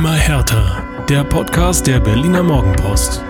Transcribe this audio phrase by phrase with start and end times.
[0.00, 0.82] Immer härter.
[1.10, 3.22] Der Podcast der Berliner Morgenpost.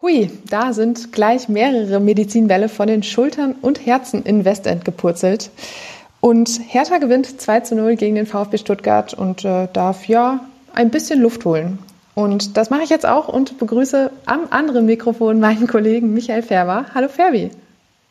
[0.00, 5.50] Hui, da sind gleich mehrere Medizinbälle von den Schultern und Herzen in Westend gepurzelt.
[6.22, 10.40] Und Hertha gewinnt 2 zu 0 gegen den VfB Stuttgart und äh, darf ja
[10.72, 11.78] ein bisschen Luft holen.
[12.14, 16.86] Und das mache ich jetzt auch und begrüße am anderen Mikrofon meinen Kollegen Michael Färber.
[16.94, 17.50] Hallo Ferbi.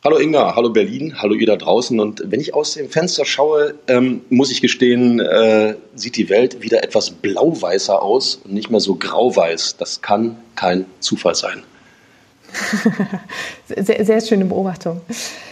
[0.02, 2.00] Hallo Inga, hallo Berlin, hallo ihr da draußen.
[2.00, 6.62] Und wenn ich aus dem Fenster schaue, ähm, muss ich gestehen, äh, sieht die Welt
[6.62, 9.76] wieder etwas blau-weißer aus und nicht mehr so grau-weiß.
[9.76, 11.64] Das kann kein Zufall sein.
[13.76, 15.00] sehr, sehr schöne Beobachtung.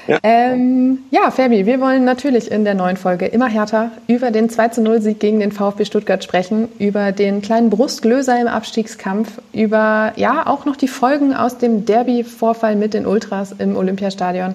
[0.06, 0.18] Ja.
[0.22, 5.20] Ähm, ja, Fabi, wir wollen natürlich in der neuen Folge immer härter über den 2-0-Sieg
[5.20, 10.76] gegen den VfB Stuttgart sprechen, über den kleinen Brustglöser im Abstiegskampf, über ja auch noch
[10.76, 14.54] die Folgen aus dem Derby-Vorfall mit den Ultras im Olympiastadion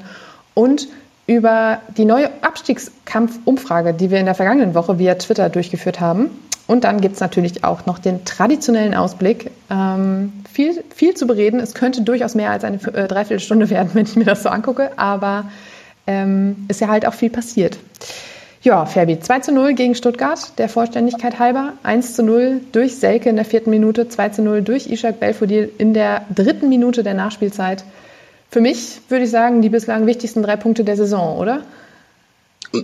[0.53, 0.87] und
[1.27, 6.31] über die neue Abstiegskampf-Umfrage, die wir in der vergangenen Woche via Twitter durchgeführt haben.
[6.65, 9.51] Und dann gibt es natürlich auch noch den traditionellen Ausblick.
[9.69, 11.59] Ähm, viel, viel zu bereden.
[11.59, 14.91] Es könnte durchaus mehr als eine äh, Dreiviertelstunde werden, wenn ich mir das so angucke.
[14.97, 15.45] Aber
[16.07, 17.77] ähm, ist ja halt auch viel passiert.
[18.61, 21.73] Ja, Ferbi, 2 zu 0 gegen Stuttgart, der Vollständigkeit halber.
[21.83, 25.69] 1 zu 0 durch Selke in der vierten Minute, 2 zu 0 durch Ishak Belfodil
[25.77, 27.83] in der dritten Minute der Nachspielzeit.
[28.49, 31.63] Für mich würde ich sagen, die bislang wichtigsten drei Punkte der Saison, oder?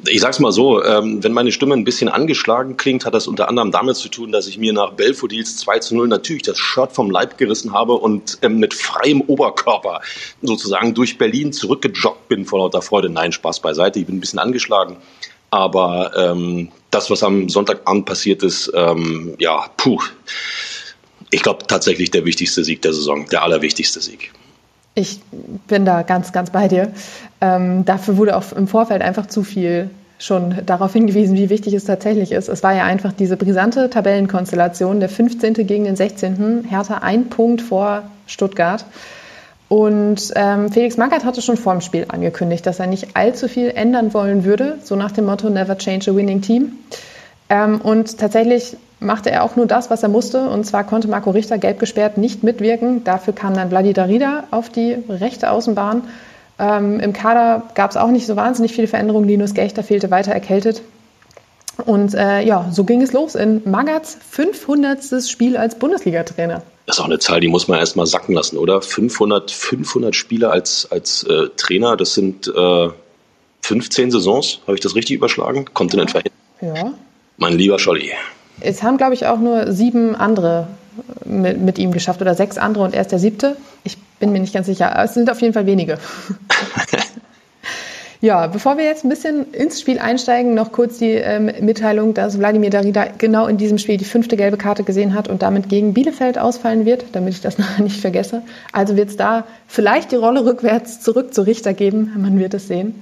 [0.07, 3.49] Ich sag's mal so, ähm, wenn meine Stimme ein bisschen angeschlagen klingt, hat das unter
[3.49, 6.91] anderem damit zu tun, dass ich mir nach Belfodils 2 zu 0 natürlich das Shirt
[6.91, 10.01] vom Leib gerissen habe und ähm, mit freiem Oberkörper
[10.43, 13.09] sozusagen durch Berlin zurückgejoggt bin vor lauter Freude.
[13.09, 14.97] Nein, Spaß beiseite, ich bin ein bisschen angeschlagen.
[15.49, 19.99] Aber ähm, das, was am Sonntagabend passiert ist, ähm, ja, puh.
[21.31, 24.31] Ich glaube tatsächlich der wichtigste Sieg der Saison, der allerwichtigste Sieg.
[24.95, 25.21] Ich
[25.67, 26.91] bin da ganz, ganz bei dir.
[27.41, 31.85] Ähm, dafür wurde auch im Vorfeld einfach zu viel schon darauf hingewiesen, wie wichtig es
[31.85, 32.49] tatsächlich ist.
[32.49, 35.53] Es war ja einfach diese brisante Tabellenkonstellation, der 15.
[35.53, 36.65] gegen den 16.
[36.69, 38.85] Hertha ein Punkt vor Stuttgart.
[39.69, 43.69] Und ähm, Felix Magath hatte schon vor dem Spiel angekündigt, dass er nicht allzu viel
[43.69, 46.73] ändern wollen würde, so nach dem Motto Never change a winning team.
[47.49, 50.49] Ähm, und tatsächlich machte er auch nur das, was er musste.
[50.49, 53.03] Und zwar konnte Marco Richter, gelb gesperrt, nicht mitwirken.
[53.03, 56.03] Dafür kam dann Vladi Darida auf die rechte Außenbahn.
[56.59, 59.27] Ähm, Im Kader gab es auch nicht so wahnsinnig viele Veränderungen.
[59.27, 60.81] Linus Gechter fehlte weiter erkältet.
[61.85, 65.23] Und äh, ja, so ging es los in Magats 500.
[65.27, 66.61] Spiel als Bundesliga-Trainer.
[66.85, 68.81] Das ist auch eine Zahl, die muss man erst mal sacken lassen, oder?
[68.81, 72.89] 500, 500 Spiele als, als äh, Trainer, das sind äh,
[73.61, 75.65] 15 Saisons, habe ich das richtig überschlagen?
[75.73, 76.21] Kontinent ja.
[76.61, 76.93] Ja.
[77.37, 78.11] Mein lieber Scholli.
[78.61, 80.67] Es haben, glaube ich, auch nur sieben andere
[81.25, 83.55] mit, mit, ihm geschafft oder sechs andere und er ist der siebte.
[83.83, 84.93] Ich bin mir nicht ganz sicher.
[84.93, 85.97] Aber es sind auf jeden Fall wenige.
[88.21, 92.37] ja, bevor wir jetzt ein bisschen ins Spiel einsteigen, noch kurz die ähm, Mitteilung, dass
[92.37, 95.93] Wladimir Darida genau in diesem Spiel die fünfte gelbe Karte gesehen hat und damit gegen
[95.93, 98.41] Bielefeld ausfallen wird, damit ich das nachher nicht vergesse.
[98.73, 102.13] Also wird es da vielleicht die Rolle rückwärts zurück zu Richter geben.
[102.17, 103.01] Man wird es sehen.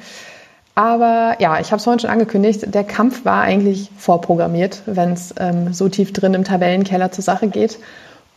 [0.77, 5.33] Aber ja, ich habe es vorhin schon angekündigt, der Kampf war eigentlich vorprogrammiert, wenn es
[5.39, 7.79] ähm, so tief drin im Tabellenkeller zur Sache geht.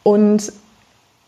[0.04, 0.50] Und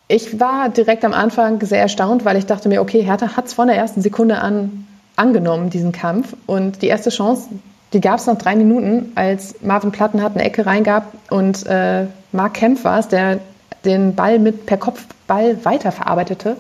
[0.08, 3.52] ich war direkt am Anfang sehr erstaunt, weil ich dachte mir, okay, Hertha hat es
[3.52, 6.34] von der ersten Sekunde an angenommen, diesen Kampf.
[6.46, 7.50] Und die erste Chance,
[7.92, 12.54] die gab es nach drei Minuten, als Marvin Plattenhardt eine Ecke reingab und äh, Mark
[12.54, 13.38] Kempf war es, der
[13.84, 16.56] den Ball mit per Kopfball weiterverarbeitete.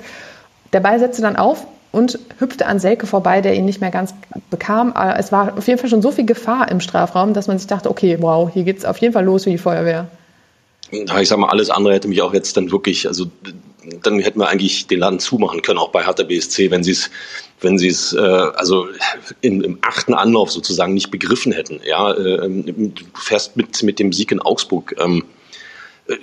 [0.74, 4.14] Der Ball setzte dann auf und hüpfte an Selke vorbei, der ihn nicht mehr ganz
[4.50, 4.92] bekam.
[4.92, 7.68] Aber es war auf jeden Fall schon so viel Gefahr im Strafraum, dass man sich
[7.68, 10.08] dachte, okay, wow, hier geht es auf jeden Fall los wie die Feuerwehr.
[10.90, 13.26] Ich sag mal, alles andere hätte mich auch jetzt dann wirklich, also
[14.02, 17.10] dann hätten wir eigentlich den Laden zumachen können, auch bei Hertha BSC, wenn sie es,
[17.60, 18.86] wenn sie es, äh, also
[19.40, 21.80] in, im achten Anlauf sozusagen nicht begriffen hätten.
[21.84, 24.94] Ja, äh, du fährst mit mit dem Sieg in Augsburg.
[24.98, 25.24] Ähm,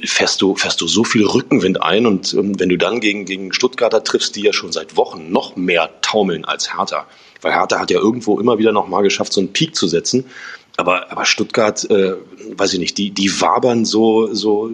[0.03, 3.53] fährst du, fährst du so viel Rückenwind ein und ähm, wenn du dann gegen, gegen
[3.53, 7.07] Stuttgarter triffst, die ja schon seit Wochen noch mehr taumeln als Hertha.
[7.41, 10.25] Weil Hertha hat ja irgendwo immer wieder noch mal geschafft, so einen Peak zu setzen.
[10.75, 12.13] Aber, aber Stuttgart, äh,
[12.55, 14.71] weiß ich nicht, die, die wabern so, so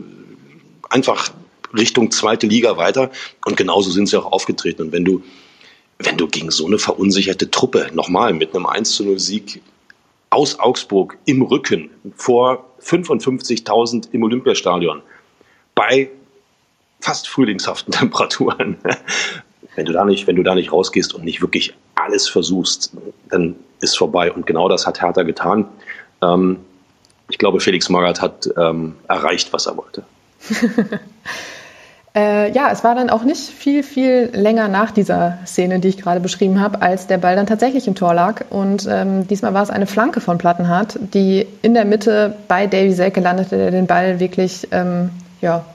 [0.90, 1.30] einfach
[1.74, 3.12] Richtung zweite Liga weiter
[3.46, 4.84] und genauso sind sie auch aufgetreten.
[4.84, 5.24] Und wenn du,
[6.00, 9.62] wenn du gegen so eine verunsicherte Truppe nochmal mit einem 1 zu 0 Sieg
[10.36, 15.02] aus Augsburg im Rücken vor 55.000 im Olympiastadion
[15.76, 16.10] bei
[17.00, 18.78] fast frühlingshaften Temperaturen.
[19.76, 22.92] Wenn du da nicht, wenn du da nicht rausgehst und nicht wirklich alles versuchst,
[23.30, 24.30] dann ist vorbei.
[24.30, 25.70] Und genau das hat Hertha getan.
[26.22, 26.58] Ähm,
[27.30, 30.04] ich glaube, Felix Magath hat ähm, erreicht, was er wollte.
[32.16, 35.98] Äh, ja, es war dann auch nicht viel, viel länger nach dieser Szene, die ich
[35.98, 38.46] gerade beschrieben habe, als der Ball dann tatsächlich im Tor lag.
[38.50, 42.94] Und ähm, diesmal war es eine Flanke von Plattenhardt, die in der Mitte bei Davy
[42.94, 45.10] Selke landete, der den Ball wirklich, ähm,
[45.42, 45.66] ja,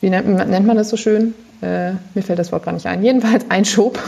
[0.00, 1.34] wie nennt, nennt, man das so schön?
[1.62, 3.02] Äh, mir fällt das Wort gar nicht ein.
[3.02, 3.98] Jedenfalls einschob.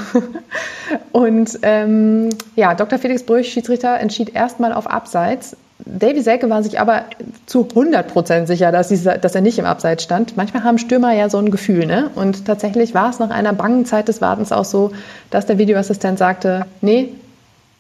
[1.11, 3.01] Und ähm, ja, Dr.
[3.01, 5.57] Felix Brüch, Schiedsrichter, entschied erstmal auf Abseits.
[5.87, 7.05] Davy Selke war sich aber
[7.47, 10.37] zu 100 Prozent sicher, dass, dieser, dass, er nicht im Abseits stand.
[10.37, 12.11] Manchmal haben Stürmer ja so ein Gefühl, ne?
[12.17, 14.91] Und tatsächlich war es nach einer bangen Zeit des Wartens auch so,
[15.31, 17.11] dass der Videoassistent sagte, nee,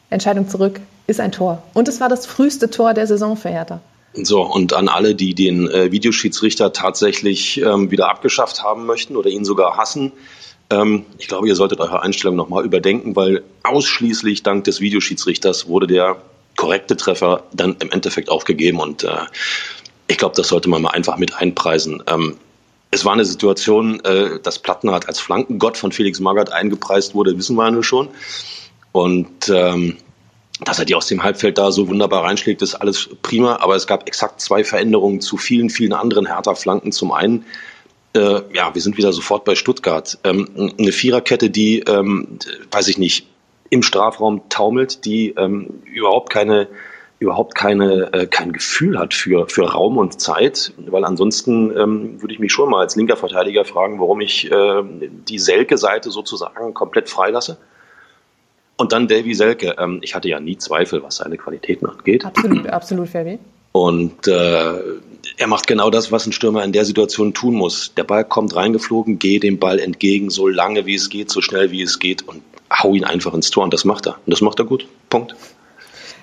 [0.08, 1.62] Entscheidung zurück, ist ein Tor.
[1.74, 3.80] Und es war das früheste Tor der Saison für Hertha.
[4.14, 9.30] So, und an alle, die den äh, Videoschiedsrichter tatsächlich ähm, wieder abgeschafft haben möchten oder
[9.30, 10.12] ihn sogar hassen,
[10.70, 15.86] ähm, ich glaube, ihr solltet eure Einstellung nochmal überdenken, weil ausschließlich dank des Videoschiedsrichters wurde
[15.86, 16.16] der
[16.56, 19.26] korrekte Treffer dann im Endeffekt aufgegeben und äh,
[20.08, 22.02] ich glaube, das sollte man mal einfach mit einpreisen.
[22.06, 22.36] Ähm,
[22.90, 27.56] es war eine Situation, äh, dass Plattenhardt als Flankengott von Felix Magath eingepreist wurde, wissen
[27.56, 28.08] wir ja nur schon.
[28.92, 29.96] Und ähm,
[30.64, 33.56] dass er die aus dem Halbfeld da so wunderbar reinschlägt, ist alles prima.
[33.56, 36.92] Aber es gab exakt zwei Veränderungen zu vielen, vielen anderen Hertha-Flanken.
[36.92, 37.44] Zum einen,
[38.14, 40.18] äh, ja, wir sind wieder sofort bei Stuttgart.
[40.24, 42.38] Ähm, eine Viererkette, die, ähm,
[42.70, 43.26] weiß ich nicht,
[43.70, 46.68] im Strafraum taumelt, die ähm, überhaupt keine
[47.18, 52.34] überhaupt keine äh, kein Gefühl hat für für Raum und Zeit, weil ansonsten ähm, würde
[52.34, 54.82] ich mich schon mal als linker Verteidiger fragen, warum ich äh,
[55.28, 57.56] die Selke-Seite sozusagen komplett freilasse.
[58.78, 59.76] Und dann Davy Selke.
[59.78, 62.26] Ähm, ich hatte ja nie Zweifel, was seine Qualitäten angeht.
[62.26, 63.38] Absolut, absolut, Fabi.
[63.72, 64.80] Und äh,
[65.38, 67.94] er macht genau das, was ein Stürmer in der Situation tun muss.
[67.94, 71.70] Der Ball kommt reingeflogen, geh dem Ball entgegen, so lange wie es geht, so schnell
[71.70, 74.14] wie es geht und hau ihn einfach ins Tor und das macht er.
[74.26, 74.86] Und das macht er gut.
[75.10, 75.34] Punkt.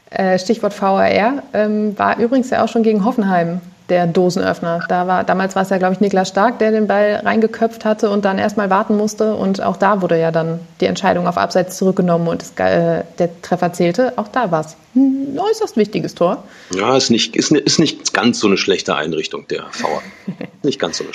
[0.10, 4.86] Äh, Stichwort VAR ähm, war übrigens ja auch schon gegen Hoffenheim der Dosenöffner.
[4.88, 8.10] Da war, damals war es ja, glaube ich, Niklas Stark, der den Ball reingeköpft hatte
[8.10, 9.36] und dann erstmal warten musste.
[9.36, 13.42] Und auch da wurde ja dann die Entscheidung auf Abseits zurückgenommen und das, äh, der
[13.42, 14.13] Treffer zählte.
[14.18, 16.44] Auch da war es ein äußerst wichtiges Tor.
[16.74, 20.01] Ja, ist nicht, ist, ist nicht ganz so eine schlechte Einrichtung, der VAR.
[20.63, 21.13] nicht ganz so eine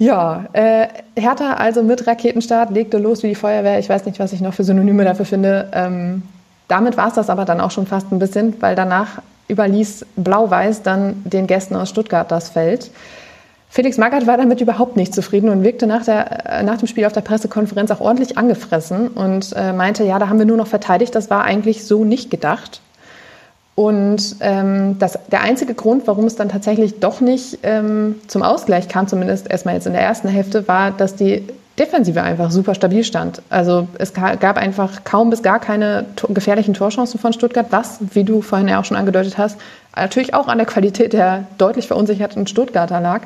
[0.00, 3.78] ja, äh, Hertha also mit Raketenstart legte los wie die Feuerwehr.
[3.78, 5.68] Ich weiß nicht, was ich noch für Synonyme dafür finde.
[5.74, 6.22] Ähm,
[6.68, 10.82] damit war es das aber dann auch schon fast ein bisschen, weil danach überließ Blau-Weiß
[10.82, 12.90] dann den Gästen aus Stuttgart das Feld.
[13.68, 17.04] Felix Magath war damit überhaupt nicht zufrieden und wirkte nach, der, äh, nach dem Spiel
[17.04, 20.66] auf der Pressekonferenz auch ordentlich angefressen und äh, meinte, ja, da haben wir nur noch
[20.66, 22.80] verteidigt, das war eigentlich so nicht gedacht.
[23.74, 28.88] Und ähm, das, der einzige Grund, warum es dann tatsächlich doch nicht ähm, zum Ausgleich
[28.88, 31.46] kam, zumindest erstmal jetzt in der ersten Hälfte, war, dass die
[31.78, 33.40] Defensive einfach super stabil stand.
[33.48, 38.42] Also es gab einfach kaum bis gar keine gefährlichen Torchancen von Stuttgart, was, wie du
[38.42, 39.58] vorhin ja auch schon angedeutet hast,
[39.96, 43.22] natürlich auch an der Qualität der deutlich verunsicherten Stuttgarter lag.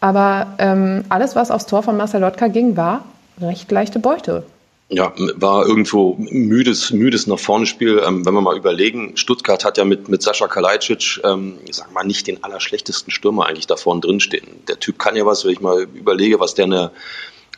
[0.00, 3.04] Aber ähm, alles, was aufs Tor von Marcel Lotka ging, war
[3.40, 4.44] recht leichte Beute
[4.88, 8.00] ja, war irgendwo müdes, müdes nach vorne Spiel.
[8.06, 11.92] Ähm, wenn wir mal überlegen, Stuttgart hat ja mit, mit Sascha Kalajdzic, ähm, ich sag
[11.92, 14.46] mal, nicht den allerschlechtesten Stürmer eigentlich da vorne drin stehen.
[14.68, 16.92] Der Typ kann ja was, wenn ich mal überlege, was der eine,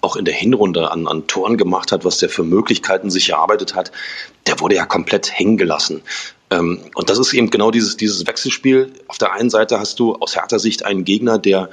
[0.01, 3.75] auch in der Hinrunde an, an Toren gemacht hat, was der für Möglichkeiten sich erarbeitet
[3.75, 3.93] hat,
[4.47, 6.03] der wurde ja komplett hängen gelassen.
[6.51, 8.91] Ähm, und das ist eben genau dieses, dieses Wechselspiel.
[9.07, 11.69] Auf der einen Seite hast du aus härter Sicht einen Gegner, der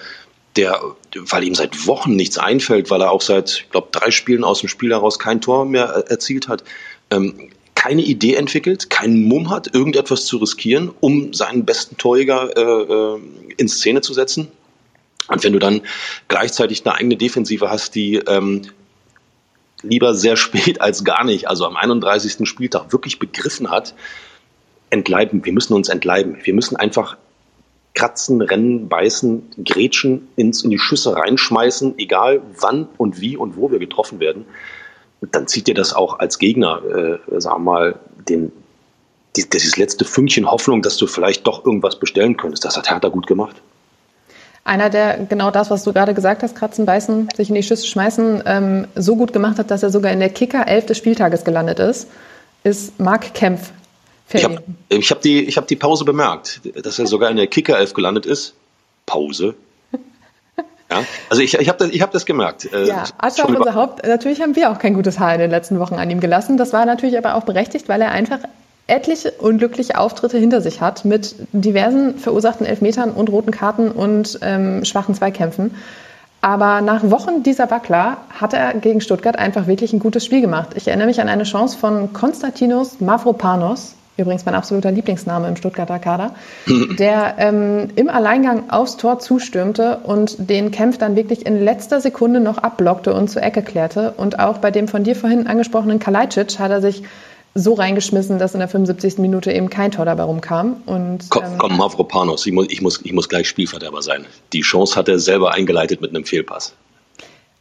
[0.56, 0.82] der,
[1.14, 4.60] weil ihm seit Wochen nichts einfällt, weil er auch seit, ich glaube, drei Spielen aus
[4.60, 6.64] dem Spiel heraus kein Tor mehr erzielt hat,
[7.12, 13.16] ähm, keine Idee entwickelt, keinen Mumm hat, irgendetwas zu riskieren, um seinen besten Torjäger äh,
[13.16, 13.20] äh,
[13.58, 14.48] in Szene zu setzen.
[15.28, 15.82] Und wenn du dann
[16.28, 18.64] gleichzeitig eine eigene Defensive hast, die ähm,
[19.82, 22.48] lieber sehr spät als gar nicht, also am 31.
[22.48, 23.94] Spieltag wirklich begriffen hat,
[24.90, 26.38] entleiben, wir müssen uns entleiben.
[26.44, 27.18] Wir müssen einfach
[27.96, 33.72] kratzen, rennen, beißen, grätschen, ins, in die Schüsse reinschmeißen, egal wann und wie und wo
[33.72, 34.46] wir getroffen werden,
[35.32, 37.96] dann zieht dir das auch als Gegner, äh, sag mal,
[38.30, 38.52] den,
[39.36, 42.66] die, dieses letzte Fünkchen Hoffnung, dass du vielleicht doch irgendwas bestellen könntest.
[42.66, 43.56] Das hat Hertha gut gemacht.
[44.64, 47.86] Einer, der genau das, was du gerade gesagt hast, kratzen, beißen, sich in die Schüsse
[47.86, 51.44] schmeißen, ähm, so gut gemacht hat, dass er sogar in der Kicker 11 des Spieltages
[51.44, 52.10] gelandet ist,
[52.64, 53.72] ist Marc Kempf
[54.34, 57.94] ich habe ich hab die, hab die Pause bemerkt, dass er sogar in der Kickerelf
[57.94, 58.54] gelandet ist.
[59.06, 59.56] Pause.
[60.88, 62.72] Ja, also ich, ich habe das, hab das gemerkt.
[62.72, 65.80] Äh, ja, Aschraf, unser Haupt, natürlich haben wir auch kein gutes Haar in den letzten
[65.80, 66.58] Wochen an ihm gelassen.
[66.58, 68.38] Das war natürlich aber auch berechtigt, weil er einfach
[68.86, 74.86] etliche unglückliche Auftritte hinter sich hat mit diversen verursachten Elfmetern und roten Karten und ähm,
[74.86, 75.76] schwachen Zweikämpfen.
[76.42, 80.70] Aber nach Wochen dieser Wackler hat er gegen Stuttgart einfach wirklich ein gutes Spiel gemacht.
[80.76, 86.00] Ich erinnere mich an eine Chance von Konstantinos Mavropanos, übrigens mein absoluter Lieblingsname im Stuttgarter
[86.00, 86.36] Kader,
[87.00, 92.40] der ähm, im Alleingang aufs Tor zustürmte und den Kempf dann wirklich in letzter Sekunde
[92.40, 94.14] noch abblockte und zur Ecke klärte.
[94.18, 97.04] Und auch bei dem von dir vorhin angesprochenen Kalajdzic hat er sich
[97.58, 99.18] so reingeschmissen, dass in der 75.
[99.18, 100.84] Minute eben kein Tor dabei rumkam.
[100.86, 104.26] Und, komm, ähm, komm Mavropanos, ich muss, ich, muss, ich muss gleich Spielverderber sein.
[104.52, 106.74] Die Chance hat er selber eingeleitet mit einem Fehlpass.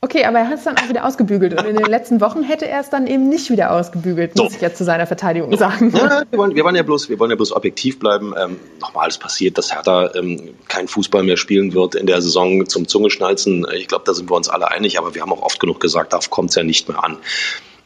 [0.04, 1.58] Okay, aber er hat es dann auch wieder ausgebügelt.
[1.58, 4.56] Und in den letzten Wochen hätte er es dann eben nicht wieder ausgebügelt, muss so.
[4.56, 5.94] ich jetzt zu seiner Verteidigung sagen.
[5.96, 8.34] Ja, wir, wollen, wir, wollen ja bloß, wir wollen ja bloß objektiv bleiben.
[8.37, 12.66] Ähm, nochmal, es passiert, dass Hertha ähm, kein Fußball mehr spielen wird in der Saison
[12.68, 13.66] zum Zungeschnalzen.
[13.75, 16.12] Ich glaube, da sind wir uns alle einig, aber wir haben auch oft genug gesagt,
[16.12, 17.16] darauf kommt es ja nicht mehr an.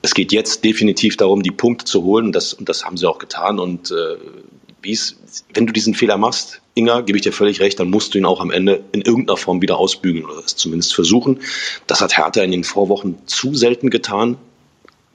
[0.03, 2.27] Es geht jetzt definitiv darum, die Punkte zu holen.
[2.27, 3.61] Und das, und das haben sie auch getan.
[3.61, 4.17] Und äh,
[4.83, 5.17] wie's,
[5.55, 8.25] wenn du diesen Fehler machst, Inga, gebe ich dir völlig recht, dann musst du ihn
[8.25, 11.41] auch am Ende in irgendeiner Form wieder ausbügeln oder es zumindest versuchen.
[11.89, 14.37] Das hat Hertha in den Vorwochen zu selten getan.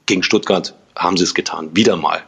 [0.05, 2.21] Gegen Stuttgart haben sie es getan, wieder mal.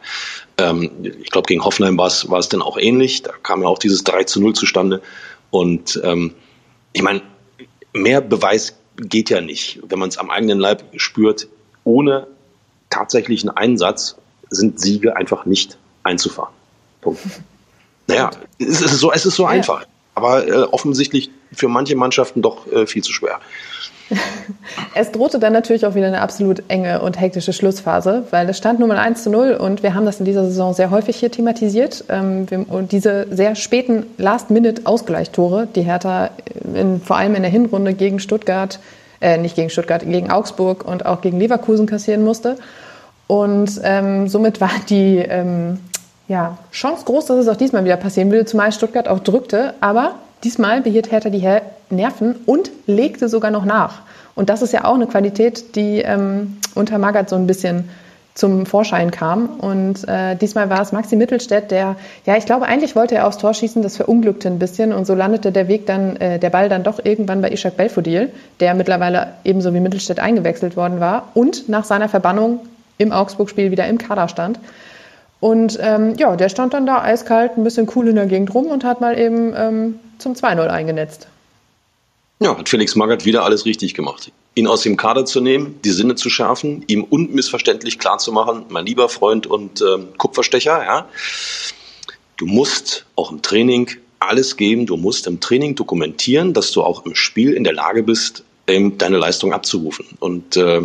[0.56, 0.90] Ähm,
[1.22, 3.22] ich glaube, gegen Hoffenheim war es, war es dann auch ähnlich.
[3.22, 5.02] Da kam ja auch dieses 3 zu 0 zustande.
[5.50, 6.34] Und ähm,
[6.94, 7.20] ich meine,
[7.92, 9.80] mehr Beweis geht ja nicht.
[9.86, 11.48] Wenn man es am eigenen Leib spürt,
[11.84, 12.26] ohne
[12.88, 14.16] tatsächlichen Einsatz
[14.48, 16.54] sind Siege einfach nicht einzufahren.
[17.06, 17.20] Punkt.
[18.08, 19.50] Naja, es ist so, es ist so ja.
[19.50, 19.86] einfach.
[20.14, 23.40] Aber äh, offensichtlich für manche Mannschaften doch äh, viel zu schwer.
[24.94, 28.78] Es drohte dann natürlich auch wieder eine absolut enge und hektische Schlussphase, weil es stand
[28.78, 31.30] nun mal 1 zu 0 und wir haben das in dieser Saison sehr häufig hier
[31.30, 32.04] thematisiert.
[32.08, 36.30] Ähm, und diese sehr späten Last-Minute-Ausgleichstore, die Hertha
[36.74, 38.78] in, vor allem in der Hinrunde gegen Stuttgart
[39.20, 42.56] äh, nicht gegen Stuttgart, gegen Augsburg und auch gegen Leverkusen kassieren musste.
[43.26, 45.80] Und ähm, somit war die ähm,
[46.28, 49.74] ja, Chance groß, dass es auch diesmal wieder passieren würde, zumal Stuttgart auch drückte.
[49.80, 51.46] Aber diesmal behielt Hertha die
[51.90, 54.00] Nerven und legte sogar noch nach.
[54.34, 57.88] Und das ist ja auch eine Qualität, die ähm, unter Magath so ein bisschen
[58.36, 59.46] zum Vorschein kam.
[59.46, 63.38] Und äh, diesmal war es Maxi Mittelstädt, der, ja, ich glaube, eigentlich wollte er aufs
[63.38, 66.68] Tor schießen, das verunglückte ein bisschen und so landete der Weg dann, äh, der Ball
[66.68, 68.30] dann doch irgendwann bei Ishak Belfodil,
[68.60, 72.60] der mittlerweile ebenso wie Mittelstädt eingewechselt worden war und nach seiner Verbannung
[72.98, 74.58] im Augsburg-Spiel wieder im Kader stand.
[75.40, 78.66] Und ähm, ja, der stand dann da eiskalt, ein bisschen cool in der Gegend rum
[78.66, 81.28] und hat mal eben ähm, zum 2-0 eingenetzt.
[82.40, 84.30] Ja, hat Felix Magath wieder alles richtig gemacht.
[84.54, 89.08] Ihn aus dem Kader zu nehmen, die Sinne zu schärfen, ihm unmissverständlich klarzumachen, mein lieber
[89.08, 91.08] Freund und ähm, Kupferstecher, ja,
[92.36, 97.04] du musst auch im Training alles geben, du musst im Training dokumentieren, dass du auch
[97.04, 100.06] im Spiel in der Lage bist, deine Leistung abzurufen.
[100.18, 100.82] Und äh,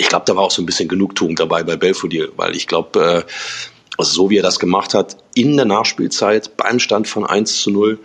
[0.00, 3.26] ich glaube, da war auch so ein bisschen Genugtuung dabei bei Belfodil, weil ich glaube,
[3.26, 3.32] äh,
[3.98, 7.70] also so wie er das gemacht hat, in der Nachspielzeit beim Stand von 1 zu
[7.70, 7.98] 0,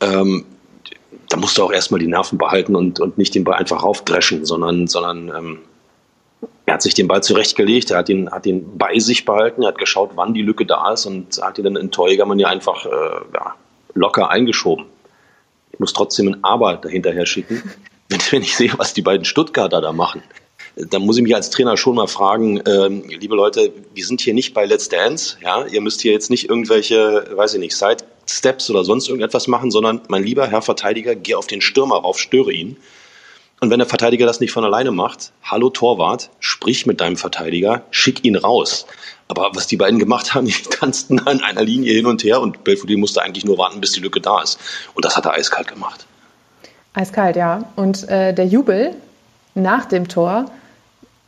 [0.00, 0.44] ähm,
[1.28, 4.44] da musst du auch erstmal die Nerven behalten und, und nicht den Ball einfach raufdreschen,
[4.44, 5.58] sondern, sondern ähm,
[6.66, 9.68] er hat sich den Ball zurechtgelegt, er hat ihn, hat ihn bei sich behalten, er
[9.68, 12.86] hat geschaut, wann die Lücke da ist und hat ihn dann in Torjägermann ja einfach
[12.86, 12.90] äh,
[13.34, 13.54] ja,
[13.94, 14.86] locker eingeschoben.
[15.70, 17.62] Ich muss trotzdem ein Aber dahinterher schicken,
[18.32, 20.24] wenn ich sehe, was die beiden Stuttgarter da machen
[20.76, 24.34] da muss ich mich als Trainer schon mal fragen, ähm, liebe Leute, wir sind hier
[24.34, 28.70] nicht bei Let's Dance, ja, ihr müsst hier jetzt nicht irgendwelche, weiß ich nicht, Side-Steps
[28.70, 32.52] oder sonst irgendetwas machen, sondern mein lieber Herr Verteidiger, geh auf den Stürmer rauf, störe
[32.52, 32.76] ihn.
[33.60, 37.84] Und wenn der Verteidiger das nicht von alleine macht, hallo Torwart, sprich mit deinem Verteidiger,
[37.90, 38.86] schick ihn raus.
[39.28, 42.64] Aber was die beiden gemacht haben, die tanzten in einer Linie hin und her und
[42.64, 44.58] Belfodil musste eigentlich nur warten, bis die Lücke da ist.
[44.94, 46.06] Und das hat er eiskalt gemacht.
[46.94, 47.70] Eiskalt, ja.
[47.76, 48.94] Und äh, der Jubel
[49.54, 50.46] nach dem Tor,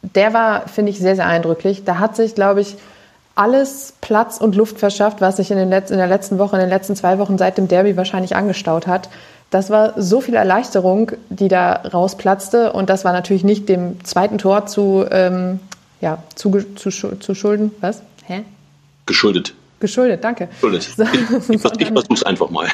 [0.03, 1.85] der war, finde ich, sehr, sehr eindrücklich.
[1.85, 2.77] Da hat sich, glaube ich,
[3.35, 6.61] alles Platz und Luft verschafft, was sich in, den Letz-, in der letzten Woche, in
[6.61, 9.09] den letzten zwei Wochen seit dem Derby wahrscheinlich angestaut hat.
[9.51, 12.73] Das war so viel Erleichterung, die da rausplatzte.
[12.73, 15.61] Und das war natürlich nicht dem zweiten Tor zu, ähm,
[16.01, 17.71] ja, zu, zu, zu schulden.
[17.81, 18.03] Was?
[18.25, 18.45] Hä?
[19.07, 19.55] Geschuldet.
[19.83, 20.47] Geschuldet, danke.
[20.47, 20.89] Geschuldet.
[20.97, 22.69] So, ich, ich versuch's einfach mal.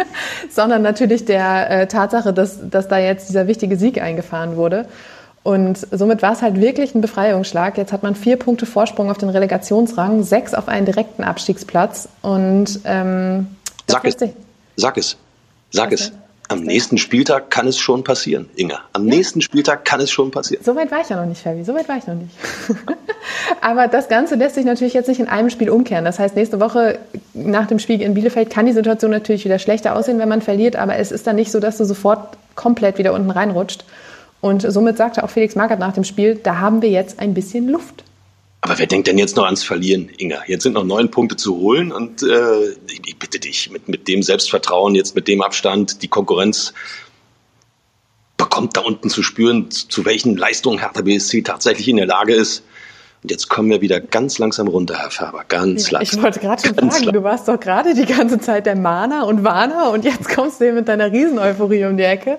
[0.50, 4.86] sondern natürlich der äh, Tatsache, dass, dass da jetzt dieser wichtige Sieg eingefahren wurde.
[5.42, 7.76] Und somit war es halt wirklich ein Befreiungsschlag.
[7.76, 12.08] Jetzt hat man vier Punkte Vorsprung auf den Relegationsrang, sechs auf einen direkten Abstiegsplatz.
[12.22, 13.48] Und ähm,
[13.86, 14.16] sag es.
[14.76, 15.16] Sag es.
[15.70, 16.12] Sag es.
[16.48, 18.80] Am nächsten Spieltag kann es schon passieren, Inga.
[18.92, 19.14] Am ja.
[19.14, 20.62] nächsten Spieltag kann es schon passieren.
[20.62, 21.64] So weit war ich ja noch nicht, Fabi.
[21.64, 22.34] So weit war ich noch nicht.
[23.62, 26.04] Aber das Ganze lässt sich natürlich jetzt nicht in einem Spiel umkehren.
[26.04, 26.98] Das heißt, nächste Woche
[27.32, 30.76] nach dem Spiel in Bielefeld kann die Situation natürlich wieder schlechter aussehen, wenn man verliert.
[30.76, 33.84] Aber es ist dann nicht so, dass du sofort komplett wieder unten reinrutscht.
[34.42, 37.68] Und somit sagte auch Felix Magath nach dem Spiel, da haben wir jetzt ein bisschen
[37.68, 38.04] Luft.
[38.64, 40.38] Aber wer denkt denn jetzt noch ans Verlieren, Inga?
[40.46, 42.70] Jetzt sind noch neun Punkte zu holen und äh,
[43.04, 46.72] ich bitte dich, mit, mit dem Selbstvertrauen, jetzt mit dem Abstand, die Konkurrenz
[48.38, 52.64] bekommt da unten zu spüren, zu welchen Leistungen Hertha BSC tatsächlich in der Lage ist.
[53.22, 56.18] Und jetzt kommen wir wieder ganz langsam runter, Herr Färber, ganz langsam.
[56.18, 59.44] Ich wollte gerade schon sagen, du warst doch gerade die ganze Zeit der Mahner und
[59.44, 62.38] Warner und jetzt kommst du hier mit deiner Riesen-Euphorie um die Ecke.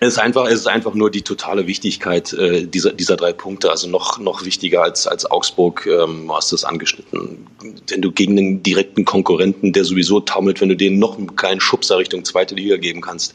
[0.00, 3.70] Es ist einfach, es ist einfach nur die totale Wichtigkeit äh, dieser, dieser drei Punkte.
[3.70, 7.46] Also noch, noch wichtiger als, als Augsburg, ähm, hast du es angeschnitten.
[7.88, 11.60] Wenn du gegen einen direkten Konkurrenten, der sowieso taumelt, wenn du denen noch einen kleinen
[11.60, 13.34] Schubser Richtung zweite Liga geben kannst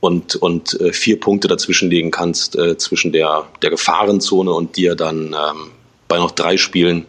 [0.00, 4.94] und, und äh, vier Punkte dazwischen legen kannst, äh, zwischen der, der Gefahrenzone und dir
[4.94, 5.70] dann ähm,
[6.08, 7.06] bei noch drei Spielen,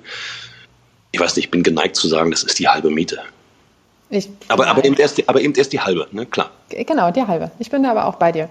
[1.11, 3.19] ich weiß nicht, ich bin geneigt zu sagen, das ist die halbe Miete.
[4.15, 6.25] Ich, aber, aber, eben erst die, aber eben erst die halbe, ne?
[6.25, 6.49] klar.
[6.69, 7.51] Genau, die halbe.
[7.59, 8.49] Ich bin da aber auch bei dir.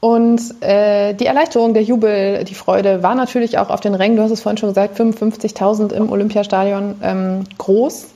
[0.00, 4.22] Und äh, die Erleichterung, der Jubel, die Freude war natürlich auch auf den Rängen, du
[4.22, 8.08] hast es vorhin schon gesagt, 55.000 im Olympiastadion ähm, groß.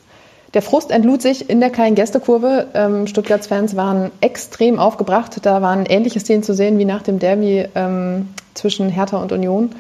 [0.53, 2.67] Der Frust entlud sich in der kleinen Gästekurve.
[2.75, 5.39] Ähm, Stuttgarts Fans waren extrem aufgebracht.
[5.43, 9.71] Da waren ähnliche Szenen zu sehen wie nach dem Derby ähm, zwischen Hertha und Union.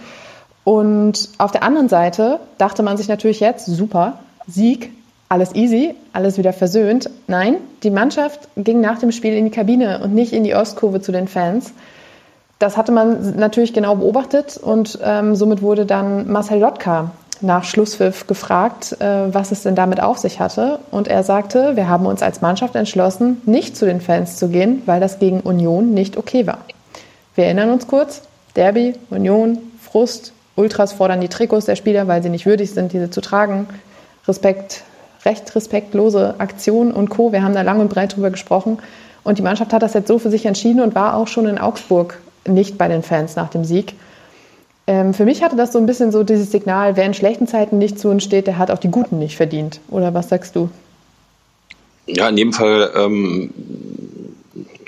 [0.62, 4.92] Und auf der anderen Seite dachte man sich natürlich jetzt, super, Sieg,
[5.30, 7.08] alles easy, alles wieder versöhnt.
[7.28, 11.00] Nein, die Mannschaft ging nach dem Spiel in die Kabine und nicht in die Ostkurve
[11.00, 11.72] zu den Fans.
[12.58, 18.26] Das hatte man natürlich genau beobachtet und ähm, somit wurde dann Marcel Lotka nach Schlusspfiff
[18.26, 20.80] gefragt, äh, was es denn damit auf sich hatte.
[20.90, 24.82] Und er sagte, wir haben uns als Mannschaft entschlossen, nicht zu den Fans zu gehen,
[24.84, 26.58] weil das gegen Union nicht okay war.
[27.36, 28.22] Wir erinnern uns kurz,
[28.56, 33.10] Derby, Union, Frust, Ultras fordern die Trikots der Spieler, weil sie nicht würdig sind, diese
[33.10, 33.68] zu tragen.
[34.26, 34.82] Respekt
[35.24, 37.32] recht respektlose Aktion und Co.
[37.32, 38.78] Wir haben da lang und breit drüber gesprochen.
[39.22, 41.58] Und die Mannschaft hat das jetzt so für sich entschieden und war auch schon in
[41.58, 43.94] Augsburg nicht bei den Fans nach dem Sieg.
[44.86, 47.78] Ähm, für mich hatte das so ein bisschen so dieses Signal, wer in schlechten Zeiten
[47.78, 49.80] nicht zu uns steht, der hat auch die Guten nicht verdient.
[49.88, 50.70] Oder was sagst du?
[52.06, 53.50] Ja, in dem Fall ähm,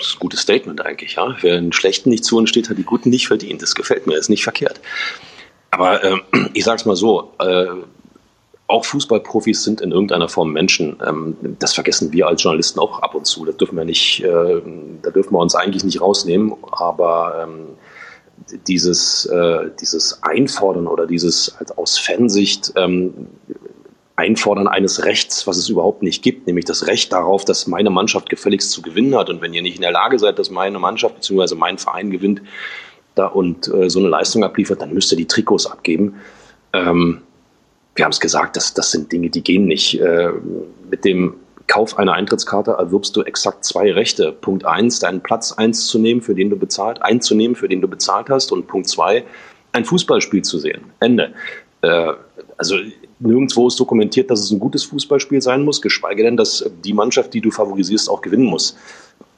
[0.03, 1.15] das ist ein gutes Statement eigentlich.
[1.15, 1.35] Ja?
[1.41, 3.61] Wer in schlechten nicht zu uns steht, hat die Guten nicht verdient.
[3.61, 4.79] Das gefällt mir, ist nicht verkehrt.
[5.71, 6.17] Aber äh,
[6.53, 7.65] ich sage es mal so, äh,
[8.67, 10.97] auch Fußballprofis sind in irgendeiner Form Menschen.
[11.05, 13.45] Ähm, das vergessen wir als Journalisten auch ab und zu.
[13.45, 14.61] Das dürfen wir nicht, äh,
[15.01, 16.53] da dürfen wir uns eigentlich nicht rausnehmen.
[16.71, 17.67] Aber ähm,
[18.67, 23.27] dieses, äh, dieses Einfordern oder dieses halt aus Fansicht ähm,
[24.15, 28.29] Einfordern eines Rechts, was es überhaupt nicht gibt, nämlich das Recht darauf, dass meine Mannschaft
[28.29, 29.29] gefälligst zu gewinnen hat.
[29.29, 31.55] Und wenn ihr nicht in der Lage seid, dass meine Mannschaft bzw.
[31.55, 32.41] mein Verein gewinnt
[33.15, 36.15] da und äh, so eine Leistung abliefert, dann müsst ihr die Trikots abgeben.
[37.95, 39.99] Wir haben es gesagt, das, das sind Dinge, die gehen nicht.
[39.99, 40.31] Äh,
[40.89, 41.35] mit dem
[41.67, 44.31] Kauf einer Eintrittskarte erwirbst du exakt zwei Rechte.
[44.31, 47.87] Punkt eins, deinen Platz eins zu nehmen, für den du bezahlt, einzunehmen, für den du
[47.87, 48.51] bezahlt hast.
[48.51, 49.23] Und Punkt zwei,
[49.71, 50.81] ein Fußballspiel zu sehen.
[50.99, 51.33] Ende.
[51.81, 52.13] Äh,
[52.57, 52.75] also
[53.19, 57.33] nirgendwo ist dokumentiert, dass es ein gutes Fußballspiel sein muss, geschweige denn, dass die Mannschaft,
[57.33, 58.75] die du favorisierst, auch gewinnen muss.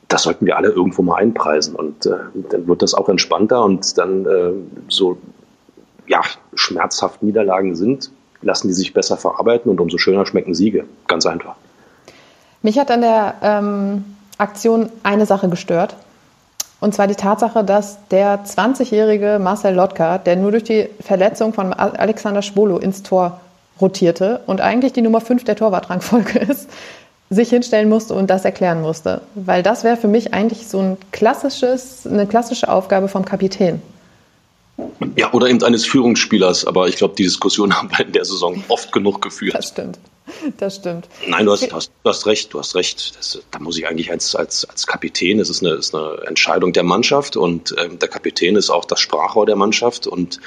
[0.07, 1.75] Das sollten wir alle irgendwo mal einpreisen.
[1.75, 2.17] Und äh,
[2.49, 4.53] dann wird das auch entspannter und dann äh,
[4.87, 5.17] so
[6.07, 6.21] ja,
[6.53, 8.11] schmerzhaft Niederlagen sind,
[8.45, 10.85] lassen die sich besser verarbeiten und umso schöner schmecken Siege.
[11.07, 11.55] Ganz einfach.
[12.61, 14.05] Mich hat an der ähm,
[14.37, 15.95] Aktion eine Sache gestört.
[16.79, 21.73] Und zwar die Tatsache, dass der 20-jährige Marcel Lotka, der nur durch die Verletzung von
[21.73, 23.39] Alexander Schwolo ins Tor
[23.81, 26.69] rotierte und eigentlich die Nummer 5 der Torwartrangfolge ist,
[27.29, 29.21] sich hinstellen musste und das erklären musste.
[29.33, 33.81] Weil das wäre für mich eigentlich so ein klassisches, eine klassische Aufgabe vom Kapitän.
[35.15, 38.63] Ja, oder eben eines Führungsspielers, aber ich glaube, die Diskussion haben wir in der Saison
[38.67, 39.55] oft genug geführt.
[39.55, 39.99] Das stimmt.
[40.57, 41.07] Das stimmt.
[41.27, 43.15] Nein, du hast, hast, du hast recht, du hast recht.
[43.15, 46.73] Das, da muss ich eigentlich als, als, als Kapitän, das ist eine, ist eine Entscheidung
[46.73, 50.39] der Mannschaft und ähm, der Kapitän ist auch das Sprachrohr der Mannschaft und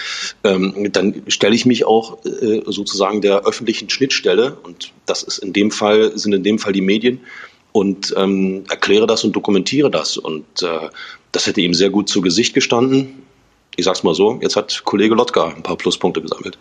[0.43, 5.53] ähm, dann stelle ich mich auch äh, sozusagen der öffentlichen Schnittstelle und das ist in
[5.53, 7.21] dem Fall, sind in dem Fall die Medien
[7.71, 10.89] und ähm, erkläre das und dokumentiere das und äh,
[11.31, 13.28] das hätte ihm sehr gut zu Gesicht gestanden
[13.79, 16.59] ich sag's mal so, jetzt hat Kollege Lotka ein paar Pluspunkte gesammelt.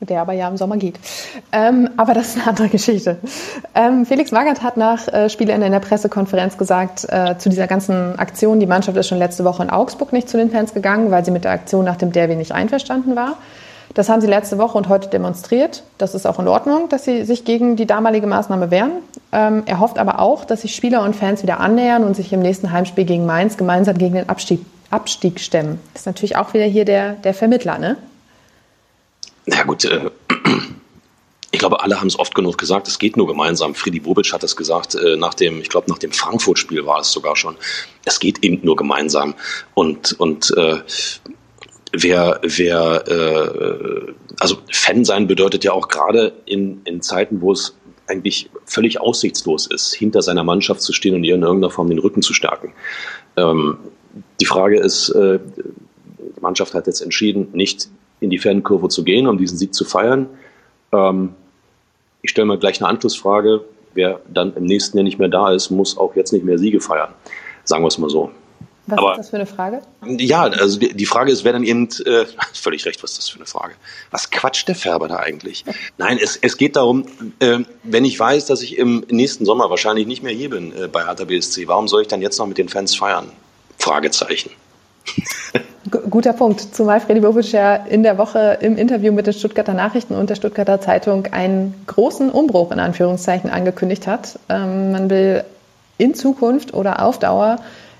[0.00, 0.98] Der aber ja im Sommer geht.
[1.52, 3.18] Ähm, aber das ist eine andere Geschichte.
[3.76, 8.18] Ähm, Felix Magath hat nach äh, Spielende in der Pressekonferenz gesagt, äh, zu dieser ganzen
[8.18, 11.24] Aktion, die Mannschaft ist schon letzte Woche in Augsburg nicht zu den Fans gegangen, weil
[11.24, 13.36] sie mit der Aktion nach dem Derby nicht einverstanden war.
[13.94, 15.84] Das haben sie letzte Woche und heute demonstriert.
[15.98, 18.90] Das ist auch in Ordnung, dass sie sich gegen die damalige Maßnahme wehren.
[19.30, 22.40] Ähm, er hofft aber auch, dass sich Spieler und Fans wieder annähern und sich im
[22.40, 25.80] nächsten Heimspiel gegen Mainz gemeinsam gegen den Abstieg Abstieg stemmen.
[25.92, 27.96] Das ist natürlich auch wieder hier der, der Vermittler, ne?
[29.46, 30.10] Ja gut, äh,
[31.50, 33.74] ich glaube, alle haben es oft genug gesagt, es geht nur gemeinsam.
[33.74, 37.12] Friedi Bobic hat es gesagt, äh, nach dem, ich glaube, nach dem Frankfurt-Spiel war es
[37.12, 37.56] sogar schon.
[38.04, 39.34] Es geht eben nur gemeinsam.
[39.74, 40.78] Und, und äh,
[41.92, 47.76] wer, wer äh, also Fan sein bedeutet ja auch gerade in, in Zeiten, wo es
[48.06, 51.98] eigentlich völlig aussichtslos ist, hinter seiner Mannschaft zu stehen und ihr in irgendeiner Form den
[51.98, 52.72] Rücken zu stärken.
[53.36, 53.78] Ähm,
[54.40, 57.88] die Frage ist, äh, die Mannschaft hat jetzt entschieden, nicht
[58.20, 60.28] in die Fankurve zu gehen, um diesen Sieg zu feiern.
[60.92, 61.34] Ähm,
[62.22, 63.64] ich stelle mir gleich eine Anschlussfrage.
[63.94, 66.80] Wer dann im nächsten Jahr nicht mehr da ist, muss auch jetzt nicht mehr Siege
[66.80, 67.12] feiern.
[67.64, 68.30] Sagen wir es mal so.
[68.86, 69.82] Was Aber, ist das für eine Frage?
[70.04, 73.28] Ja, also die, die Frage ist, wer dann eben, äh, völlig recht, was ist das
[73.28, 73.74] für eine Frage?
[74.10, 75.64] Was quatscht der Färber da eigentlich?
[75.98, 77.04] Nein, es, es geht darum,
[77.38, 80.88] äh, wenn ich weiß, dass ich im nächsten Sommer wahrscheinlich nicht mehr hier bin äh,
[80.88, 83.30] bei Hertha BSC, warum soll ich dann jetzt noch mit den Fans feiern?
[83.82, 84.50] Fragezeichen.
[85.90, 86.60] Guter Punkt.
[86.60, 90.36] Zumal Freddy Bobic ja in der Woche im Interview mit den Stuttgarter Nachrichten und der
[90.36, 94.38] Stuttgarter Zeitung einen großen Umbruch in Anführungszeichen angekündigt hat.
[94.48, 95.42] Ähm, man will
[95.98, 97.56] in Zukunft oder auf Dauer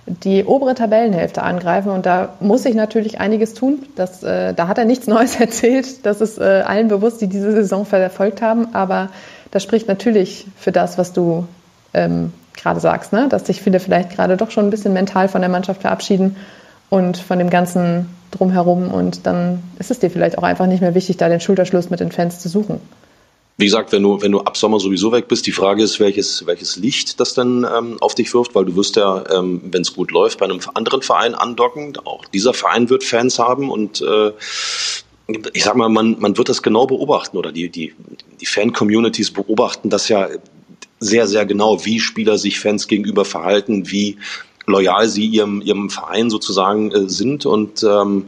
[0.06, 1.90] die obere Tabellenhälfte angreifen.
[1.90, 3.84] Und da muss sich natürlich einiges tun.
[3.96, 6.06] Das, äh, da hat er nichts Neues erzählt.
[6.06, 8.72] Das ist äh, allen bewusst, die diese Saison verfolgt haben.
[8.72, 9.08] Aber
[9.50, 11.46] das spricht natürlich für das, was du
[11.92, 13.28] ähm, gerade sagst, ne?
[13.28, 16.36] dass sich viele vielleicht gerade doch schon ein bisschen mental von der Mannschaft verabschieden
[16.90, 18.88] und von dem ganzen drumherum.
[18.88, 22.00] Und dann ist es dir vielleicht auch einfach nicht mehr wichtig, da den Schulterschluss mit
[22.00, 22.80] den Fans zu suchen
[23.62, 26.46] wie gesagt, wenn du, wenn du ab Sommer sowieso weg bist, die Frage ist, welches,
[26.46, 29.94] welches Licht das dann ähm, auf dich wirft, weil du wirst ja, ähm, wenn es
[29.94, 31.96] gut läuft, bei einem anderen Verein andocken.
[32.04, 34.32] Auch dieser Verein wird Fans haben und äh,
[35.52, 37.94] ich sag mal, man, man wird das genau beobachten oder die, die,
[38.40, 40.28] die Fan-Communities beobachten das ja
[41.02, 44.18] sehr, sehr genau, wie Spieler sich Fans gegenüber verhalten, wie
[44.66, 48.26] loyal sie ihrem, ihrem Verein sozusagen äh, sind und ähm,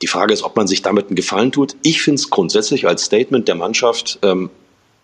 [0.00, 1.76] die Frage ist, ob man sich damit einen Gefallen tut.
[1.82, 4.50] Ich finde es grundsätzlich als Statement der Mannschaft ähm,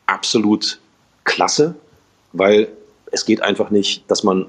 [0.06, 0.80] absolut
[1.24, 1.76] klasse,
[2.32, 2.68] weil
[3.12, 4.46] es geht einfach nicht, dass man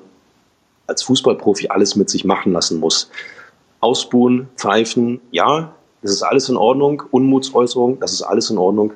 [0.88, 3.12] als Fußballprofi alles mit sich machen lassen muss.
[3.80, 7.04] Ausbuhen, pfeifen, ja, das ist alles in Ordnung.
[7.12, 8.93] Unmutsäußerung, das ist alles in Ordnung.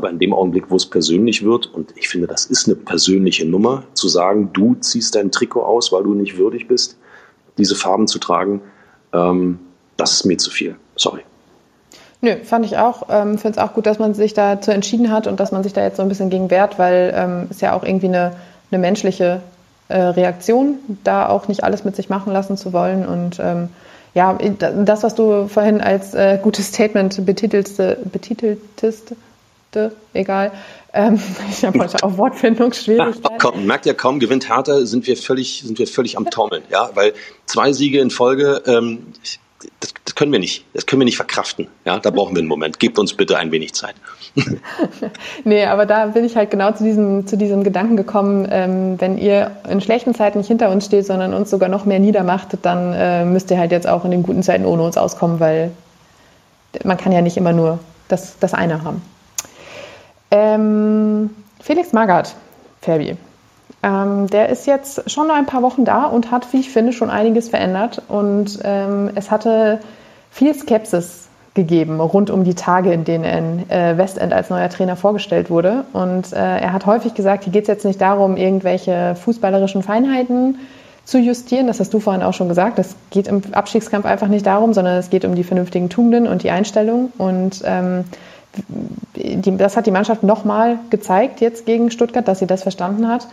[0.00, 3.44] Aber in dem Augenblick, wo es persönlich wird, und ich finde, das ist eine persönliche
[3.44, 6.96] Nummer, zu sagen, du ziehst dein Trikot aus, weil du nicht würdig bist,
[7.58, 8.62] diese Farben zu tragen,
[9.12, 9.58] ähm,
[9.98, 10.76] das ist mir zu viel.
[10.96, 11.20] Sorry.
[12.22, 13.08] Nö, fand ich auch.
[13.10, 15.74] Ähm, Finde es auch gut, dass man sich dazu entschieden hat und dass man sich
[15.74, 18.32] da jetzt so ein bisschen gegen wehrt, weil ähm, es ja auch irgendwie eine,
[18.70, 19.42] eine menschliche
[19.88, 23.04] äh, Reaktion, da auch nicht alles mit sich machen lassen zu wollen.
[23.04, 23.68] Und ähm,
[24.14, 24.38] ja,
[24.86, 29.14] das, was du vorhin als äh, gutes Statement betitelste, betiteltest,
[30.12, 30.52] egal.
[30.92, 33.38] Ähm, ich habe heute auch Wortfindungsschwierigkeiten.
[33.38, 36.90] Komm, merkt ja kaum, gewinnt Hertha, sind wir völlig, sind wir völlig am Taumeln, ja,
[36.94, 37.12] weil
[37.46, 39.06] zwei Siege in Folge, ähm,
[39.80, 40.64] das, das, können wir nicht.
[40.72, 41.68] Das können wir nicht verkraften.
[41.84, 42.78] Ja, da brauchen wir einen Moment.
[42.78, 43.94] Gebt uns bitte ein wenig Zeit.
[45.44, 49.18] nee, aber da bin ich halt genau zu diesem, zu diesem Gedanken gekommen, ähm, wenn
[49.18, 52.94] ihr in schlechten Zeiten nicht hinter uns steht, sondern uns sogar noch mehr niedermacht, dann
[52.94, 55.72] äh, müsst ihr halt jetzt auch in den guten Zeiten ohne uns auskommen, weil
[56.84, 59.02] man kann ja nicht immer nur das, das eine haben.
[60.30, 62.34] Ähm, Felix Magath,
[62.80, 63.16] Fabi,
[63.82, 67.10] ähm, der ist jetzt schon ein paar Wochen da und hat, wie ich finde, schon
[67.10, 68.02] einiges verändert.
[68.08, 69.80] Und ähm, es hatte
[70.30, 74.68] viel Skepsis gegeben rund um die Tage, in denen er in äh, Westend als neuer
[74.68, 75.84] Trainer vorgestellt wurde.
[75.92, 80.58] Und äh, er hat häufig gesagt, hier geht es jetzt nicht darum, irgendwelche fußballerischen Feinheiten
[81.04, 81.66] zu justieren.
[81.66, 82.78] Das hast du vorhin auch schon gesagt.
[82.78, 86.44] Es geht im Abstiegskampf einfach nicht darum, sondern es geht um die vernünftigen Tugenden und
[86.44, 87.12] die Einstellung.
[87.18, 88.04] Und ähm,
[89.14, 93.28] die, das hat die Mannschaft nochmal gezeigt jetzt gegen Stuttgart, dass sie das verstanden hat.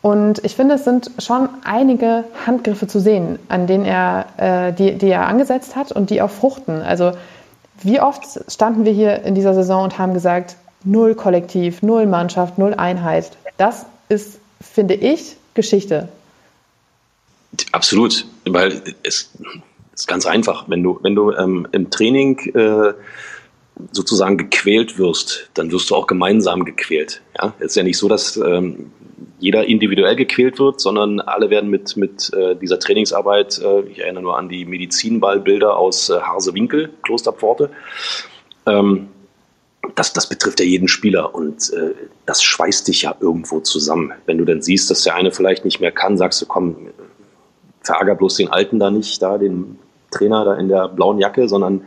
[0.00, 4.96] Und ich finde, es sind schon einige Handgriffe zu sehen, an denen er, äh, die,
[4.96, 6.82] die er angesetzt hat und die auch fruchten.
[6.82, 7.12] Also
[7.82, 12.58] wie oft standen wir hier in dieser Saison und haben gesagt, null Kollektiv, null Mannschaft,
[12.58, 13.30] null Einheit.
[13.56, 16.08] Das ist, finde ich, Geschichte.
[17.72, 19.30] Absolut, weil es
[19.94, 20.68] ist ganz einfach.
[20.68, 22.92] Wenn du, wenn du ähm, im Training äh,
[23.92, 27.22] sozusagen gequält wirst, dann wirst du auch gemeinsam gequält.
[27.36, 28.90] Ja, es ist ja nicht so, dass ähm,
[29.38, 34.22] jeder individuell gequält wird, sondern alle werden mit, mit äh, dieser Trainingsarbeit, äh, ich erinnere
[34.22, 37.70] nur an die Medizinballbilder aus äh, Harsewinkel, Klosterpforte,
[38.66, 39.08] ähm,
[39.94, 41.94] das, das betrifft ja jeden Spieler und äh,
[42.26, 44.12] das schweißt dich ja irgendwo zusammen.
[44.26, 46.76] Wenn du dann siehst, dass der eine vielleicht nicht mehr kann, sagst du, komm,
[47.80, 49.78] verärger bloß den Alten da nicht, da den
[50.10, 51.84] Trainer da in der blauen Jacke, sondern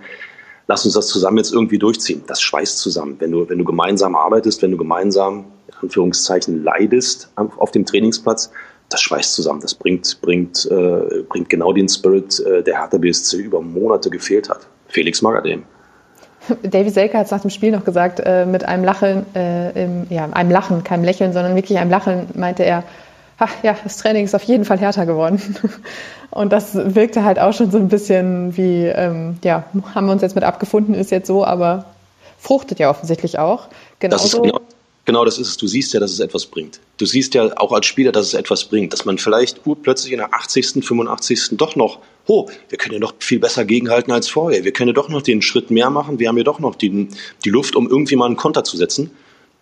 [0.71, 2.23] lass uns das zusammen jetzt irgendwie durchziehen.
[2.27, 3.17] Das schweißt zusammen.
[3.19, 5.43] Wenn du, wenn du gemeinsam arbeitest, wenn du gemeinsam
[5.81, 8.51] Anführungszeichen leidest auf dem Trainingsplatz,
[8.87, 9.59] das schweißt zusammen.
[9.59, 14.49] Das bringt, bringt, äh, bringt genau den Spirit, äh, der Hertha BSC über Monate gefehlt
[14.49, 14.67] hat.
[14.87, 15.45] Felix Magath
[16.63, 20.07] Davy Selke hat es nach dem Spiel noch gesagt, äh, mit einem Lachen, äh, im,
[20.09, 22.83] ja, einem Lachen, keinem Lächeln, sondern wirklich einem Lachen, meinte er,
[23.41, 25.41] ach ja, das Training ist auf jeden Fall härter geworden.
[26.31, 30.21] Und das wirkte halt auch schon so ein bisschen wie, ähm, ja, haben wir uns
[30.21, 31.85] jetzt mit abgefunden, ist jetzt so, aber
[32.39, 33.67] fruchtet ja offensichtlich auch.
[33.99, 34.59] Genauso, genau
[35.05, 35.57] Genau, das ist es.
[35.57, 36.79] Du siehst ja, dass es etwas bringt.
[36.97, 40.13] Du siehst ja auch als Spieler, dass es etwas bringt, dass man vielleicht gut plötzlich
[40.13, 41.57] in der 80., 85.
[41.57, 44.63] doch noch oh, wir können ja doch viel besser gegenhalten als vorher.
[44.63, 46.19] Wir können ja doch noch den Schritt mehr machen.
[46.19, 47.09] Wir haben ja doch noch die,
[47.43, 49.11] die Luft, um irgendwie mal einen Konter zu setzen.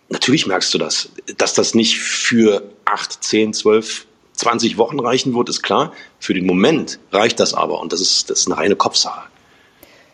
[0.09, 1.09] Natürlich merkst du das.
[1.37, 5.93] Dass das nicht für acht, zehn, zwölf, zwanzig Wochen reichen wird, ist klar.
[6.19, 7.79] Für den Moment reicht das aber.
[7.79, 9.21] Und das ist, das ist eine reine Kopfsache.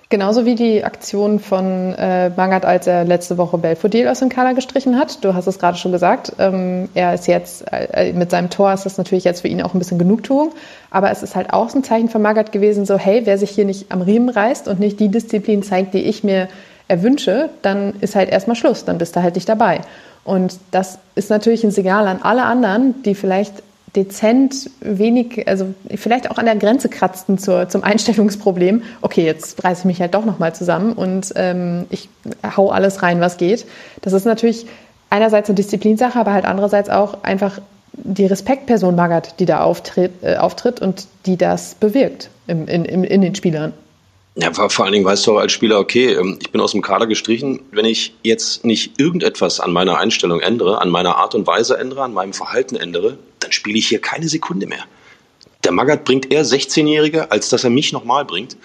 [0.10, 4.53] Genauso wie die Aktion von äh, Magath, als er letzte Woche Belfodil aus dem Kader
[4.53, 5.23] gestrichen hat.
[5.25, 6.34] Du hast es gerade schon gesagt.
[6.38, 9.73] Ähm, er ist jetzt, äh, mit seinem Tor ist das natürlich jetzt für ihn auch
[9.73, 10.53] ein bisschen Genugtuung.
[10.91, 13.49] Aber es ist halt auch so ein Zeichen von Magath gewesen, so hey, wer sich
[13.49, 16.49] hier nicht am Riemen reißt und nicht die Disziplin zeigt, die ich mir
[16.87, 19.81] erwünsche, dann ist halt erstmal Schluss, dann bist du halt nicht dabei.
[20.23, 23.63] Und das ist natürlich ein Signal an alle anderen, die vielleicht
[23.95, 28.83] dezent wenig, also vielleicht auch an der Grenze kratzten zur, zum Einstellungsproblem.
[29.01, 32.09] Okay, jetzt reiße ich mich halt doch nochmal zusammen und ähm, ich
[32.55, 33.65] hau alles rein, was geht.
[34.01, 34.65] Das ist natürlich
[35.09, 37.59] einerseits eine Disziplinsache, aber halt andererseits auch einfach
[37.93, 43.21] die Respektperson Magath, die da auftritt, äh, auftritt und die das bewirkt im, in, in
[43.21, 43.73] den Spielern.
[44.37, 46.81] Ja, vor allen Dingen weißt du auch als Spieler, okay, ähm, ich bin aus dem
[46.81, 47.61] Kader gestrichen.
[47.71, 52.03] Wenn ich jetzt nicht irgendetwas an meiner Einstellung ändere, an meiner Art und Weise ändere,
[52.03, 54.83] an meinem Verhalten ändere, dann spiele ich hier keine Sekunde mehr.
[55.63, 58.57] Der Magath bringt eher 16-Jährige, als dass er mich nochmal bringt.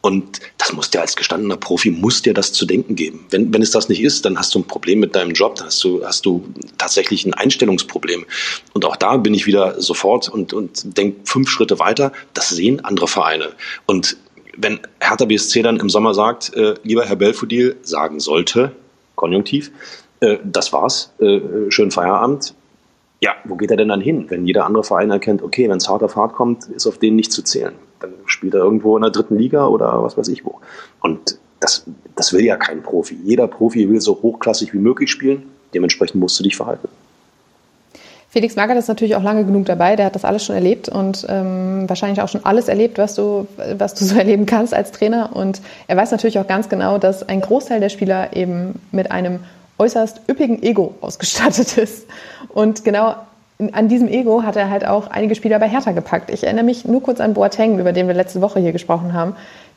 [0.00, 3.24] Und das muss dir als gestandener Profi, muss dir das zu denken geben.
[3.30, 5.68] Wenn, wenn es das nicht ist, dann hast du ein Problem mit deinem Job, dann
[5.68, 6.44] hast du, hast du
[6.76, 8.26] tatsächlich ein Einstellungsproblem.
[8.72, 12.84] Und auch da bin ich wieder sofort und, und denke fünf Schritte weiter, das sehen
[12.84, 13.52] andere Vereine.
[13.86, 14.16] Und
[14.56, 18.72] wenn Hertha BSC dann im Sommer sagt, äh, lieber Herr Belfodil, sagen sollte,
[19.14, 19.70] Konjunktiv,
[20.20, 22.54] äh, das war's, äh, schönen Feierabend.
[23.20, 25.88] Ja, wo geht er denn dann hin, wenn jeder andere Verein erkennt, okay, wenn es
[25.88, 27.74] hart auf hart kommt, ist auf den nicht zu zählen.
[28.00, 30.60] Dann spielt er irgendwo in der dritten Liga oder was weiß ich wo.
[31.00, 31.84] Und das,
[32.16, 33.16] das will ja kein Profi.
[33.22, 35.44] Jeder Profi will so hochklassig wie möglich spielen.
[35.72, 36.88] Dementsprechend musst du dich verhalten.
[38.32, 41.26] Felix Magath ist natürlich auch lange genug dabei, der hat das alles schon erlebt und
[41.28, 45.36] ähm, wahrscheinlich auch schon alles erlebt, was du, was du so erleben kannst als Trainer.
[45.36, 49.40] Und er weiß natürlich auch ganz genau, dass ein Großteil der Spieler eben mit einem
[49.78, 52.06] äußerst üppigen Ego ausgestattet ist.
[52.48, 53.16] Und genau
[53.72, 56.30] an diesem Ego hat er halt auch einige Spieler bei Hertha gepackt.
[56.30, 59.36] Ich erinnere mich nur kurz an Boateng, über den wir letzte Woche hier gesprochen haben,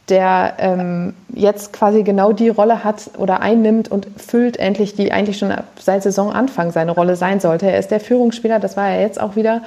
[0.10, 5.38] der ähm, jetzt quasi genau die Rolle hat oder einnimmt und füllt endlich, die eigentlich
[5.38, 7.72] schon seit Saisonanfang seine Rolle sein sollte.
[7.72, 9.62] Er ist der Führungsspieler, das war er jetzt auch wieder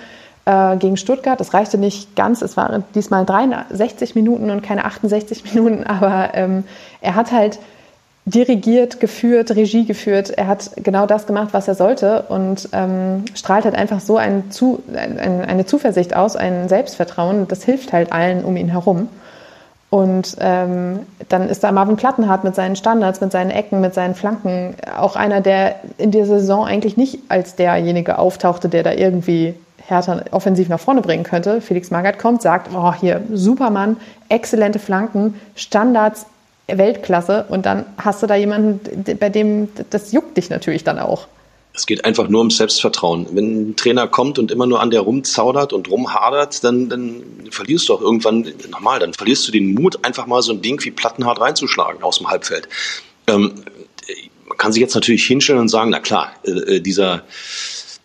[0.45, 1.41] äh, gegen Stuttgart.
[1.41, 6.65] Das reichte nicht ganz, es waren diesmal 63 Minuten und keine 68 Minuten, aber ähm,
[7.01, 7.59] er hat halt
[8.25, 10.31] dirigiert, geführt, Regie geführt.
[10.31, 14.51] Er hat genau das gemacht, was er sollte und ähm, strahlt halt einfach so ein,
[14.51, 17.49] zu, ein, eine Zuversicht aus, ein Selbstvertrauen.
[17.49, 19.09] Das hilft halt allen um ihn herum.
[19.91, 24.15] Und ähm, dann ist da Marvin Plattenhardt mit seinen Standards, mit seinen Ecken, mit seinen
[24.15, 29.55] Flanken auch einer, der in dieser Saison eigentlich nicht als derjenige auftauchte, der da irgendwie
[29.87, 31.63] Hertha offensiv nach vorne bringen könnte.
[31.63, 33.97] Felix Magath kommt, sagt, oh, hier, Supermann,
[34.29, 36.27] exzellente Flanken, Standards,
[36.67, 37.47] Weltklasse.
[37.49, 38.81] Und dann hast du da jemanden,
[39.19, 41.27] bei dem, das juckt dich natürlich dann auch.
[41.79, 43.29] Es geht einfach nur um Selbstvertrauen.
[43.31, 47.89] Wenn ein Trainer kommt und immer nur an der rumzaudert und rumhadert, dann, dann verlierst
[47.89, 50.91] du auch irgendwann, normal, dann verlierst du den Mut, einfach mal so ein Ding wie
[50.91, 52.69] plattenhart reinzuschlagen aus dem Halbfeld.
[53.29, 53.63] Ähm,
[54.49, 57.23] man kann sich jetzt natürlich hinstellen und sagen, na klar, äh, äh, dieser,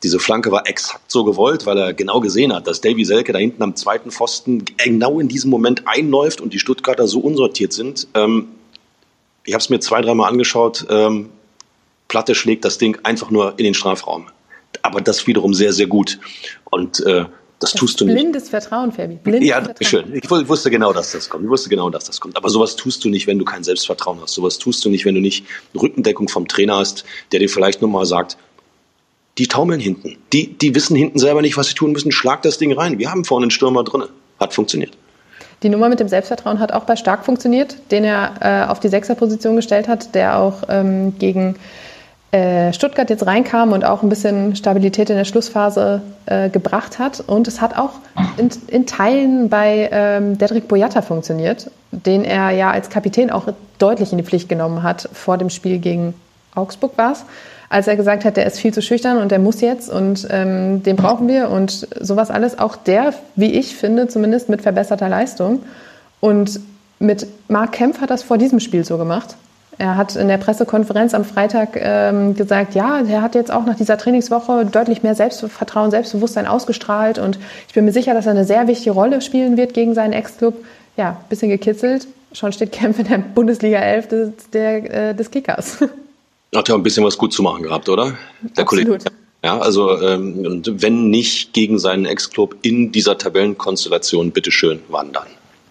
[0.03, 3.39] diese Flanke war exakt so gewollt, weil er genau gesehen hat, dass Davy Selke da
[3.39, 8.07] hinten am zweiten Pfosten genau in diesem Moment einläuft und die Stuttgarter so unsortiert sind.
[8.13, 8.49] Ähm,
[9.45, 10.85] ich habe es mir zwei, dreimal angeschaut.
[10.91, 11.31] Ähm,
[12.07, 14.27] Platte schlägt das Ding einfach nur in den Strafraum.
[14.81, 16.19] Aber das wiederum sehr, sehr gut.
[16.65, 17.25] Und äh,
[17.59, 18.15] das, das tust du nicht.
[18.15, 19.15] Blindes Vertrauen, Fabi.
[19.23, 19.87] Blindes ja, Vertrauen.
[19.87, 20.15] schön.
[20.15, 21.45] Ich wusste genau, dass das kommt.
[21.45, 22.35] Ich wusste genau, dass das kommt.
[22.35, 24.33] Aber sowas tust du nicht, wenn du kein Selbstvertrauen hast.
[24.33, 25.45] Sowas tust du nicht, wenn du nicht
[25.79, 28.37] Rückendeckung vom Trainer hast, der dir vielleicht nochmal sagt,
[29.37, 30.17] die taumeln hinten.
[30.33, 32.11] Die, die wissen hinten selber nicht, was sie tun müssen.
[32.11, 32.99] Schlag das Ding rein.
[32.99, 34.03] Wir haben vorne einen Stürmer drin.
[34.39, 34.97] Hat funktioniert.
[35.63, 38.89] Die Nummer mit dem Selbstvertrauen hat auch bei Stark funktioniert, den er äh, auf die
[38.89, 41.55] Sechserposition gestellt hat, der auch ähm, gegen
[42.73, 47.23] Stuttgart jetzt reinkam und auch ein bisschen Stabilität in der Schlussphase äh, gebracht hat.
[47.25, 47.91] Und es hat auch
[48.37, 54.11] in, in Teilen bei ähm, Dedrick Boyata funktioniert, den er ja als Kapitän auch deutlich
[54.11, 56.15] in die Pflicht genommen hat vor dem Spiel gegen
[56.55, 57.25] Augsburg war es,
[57.69, 60.83] als er gesagt hat, der ist viel zu schüchtern und der muss jetzt und ähm,
[60.83, 62.59] den brauchen wir und sowas alles.
[62.59, 65.63] Auch der, wie ich finde, zumindest mit verbesserter Leistung.
[66.19, 66.59] Und
[66.99, 69.35] mit Marc Kempf hat das vor diesem Spiel so gemacht.
[69.77, 73.75] Er hat in der Pressekonferenz am Freitag ähm, gesagt, ja, er hat jetzt auch nach
[73.75, 78.45] dieser Trainingswoche deutlich mehr Selbstvertrauen, Selbstbewusstsein ausgestrahlt und ich bin mir sicher, dass er eine
[78.45, 80.55] sehr wichtige Rolle spielen wird gegen seinen Ex-Club.
[80.95, 82.07] Ja, bisschen gekitzelt.
[82.33, 85.79] Schon steht Kempf in der Bundesliga 11 des, der, äh, des Kickers.
[86.55, 88.17] Hat ja ein bisschen was gut zu machen gehabt, oder?
[88.55, 88.85] Der Absolut.
[88.85, 89.05] Kollege.
[89.43, 95.27] Ja, also ähm, und wenn nicht gegen seinen Ex-Club in dieser Tabellenkonstellation, bitteschön, wann dann?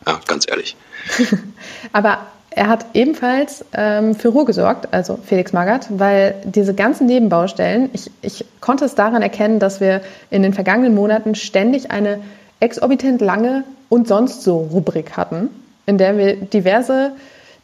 [0.07, 0.77] Ja, ganz ehrlich.
[1.93, 2.19] Aber
[2.57, 8.11] er hat ebenfalls ähm, für Ruhe gesorgt, also Felix Magath, weil diese ganzen Nebenbaustellen, ich,
[8.23, 12.21] ich konnte es daran erkennen, dass wir in den vergangenen Monaten ständig eine
[12.61, 15.51] exorbitant lange und sonst so Rubrik hatten,
[15.87, 17.13] in der wir diverse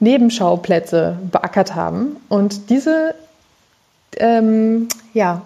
[0.01, 2.17] Nebenschauplätze beackert haben.
[2.29, 3.15] Und diese,
[4.17, 5.43] ähm, ja,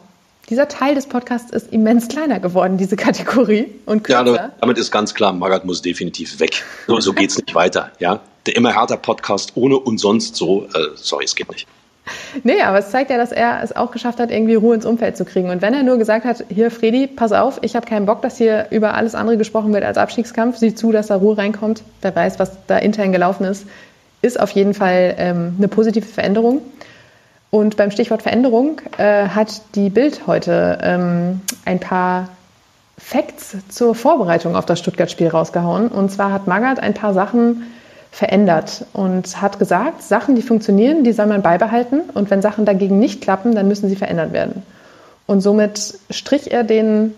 [0.48, 3.72] dieser Teil des Podcasts ist immens kleiner geworden, diese Kategorie.
[3.86, 4.34] Und kürzer.
[4.34, 6.62] Ja, damit ist ganz klar, Magath muss definitiv weg.
[6.86, 7.92] So, so geht es nicht weiter.
[7.98, 8.20] Ja?
[8.46, 11.66] Der immer härter Podcast ohne und sonst so, äh, sorry, es geht nicht.
[12.42, 15.16] Nee, aber es zeigt ja, dass er es auch geschafft hat, irgendwie Ruhe ins Umfeld
[15.16, 15.50] zu kriegen.
[15.50, 18.38] Und wenn er nur gesagt hat, hier Fredi, pass auf, ich habe keinen Bock, dass
[18.38, 22.14] hier über alles andere gesprochen wird als Abstiegskampf, sieh zu, dass da Ruhe reinkommt, wer
[22.14, 23.66] weiß, was da intern gelaufen ist,
[24.20, 26.62] ist auf jeden Fall ähm, eine positive Veränderung.
[27.54, 32.30] Und beim Stichwort Veränderung äh, hat die Bild heute ähm, ein paar
[32.96, 35.88] Facts zur Vorbereitung auf das Stuttgart-Spiel rausgehauen.
[35.88, 37.64] Und zwar hat Magath ein paar Sachen
[38.10, 42.00] verändert und hat gesagt, Sachen, die funktionieren, die soll man beibehalten.
[42.14, 44.62] Und wenn Sachen dagegen nicht klappen, dann müssen sie verändert werden.
[45.26, 47.14] Und somit strich er den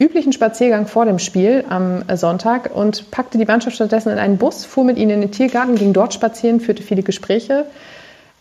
[0.00, 4.64] üblichen Spaziergang vor dem Spiel am Sonntag und packte die Mannschaft stattdessen in einen Bus,
[4.64, 7.66] fuhr mit ihnen in den Tiergarten, ging dort spazieren, führte viele Gespräche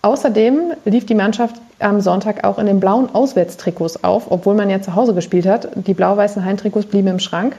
[0.02, 4.82] Außerdem lief die Mannschaft am Sonntag auch in den blauen Auswärtstrikots auf, obwohl man ja
[4.82, 5.70] zu Hause gespielt hat.
[5.76, 7.56] Die blau-weißen Heimtrikots blieben im Schrank.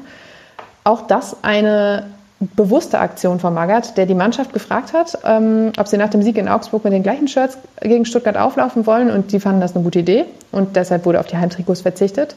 [0.85, 2.07] Auch das eine
[2.41, 6.39] bewusste Aktion von Magath, der die Mannschaft gefragt hat, ähm, ob sie nach dem Sieg
[6.39, 9.85] in Augsburg mit den gleichen Shirts gegen Stuttgart auflaufen wollen und die fanden das eine
[9.85, 12.35] gute Idee und deshalb wurde auf die Heimtrikots verzichtet.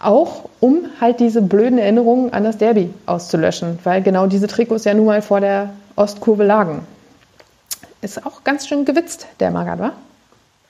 [0.00, 4.92] Auch um halt diese blöden Erinnerungen an das Derby auszulöschen, weil genau diese Trikots ja
[4.92, 6.80] nun mal vor der Ostkurve lagen.
[8.04, 9.92] Ist auch ganz schön gewitzt, der Magath, wa?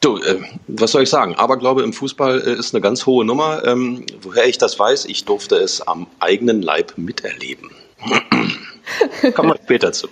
[0.00, 1.34] Du, äh, was soll ich sagen?
[1.34, 3.64] Aberglaube im Fußball äh, ist eine ganz hohe Nummer.
[3.66, 7.72] Ähm, woher ich das weiß, ich durfte es am eigenen Leib miterleben.
[9.34, 10.06] Kommen wir später zu.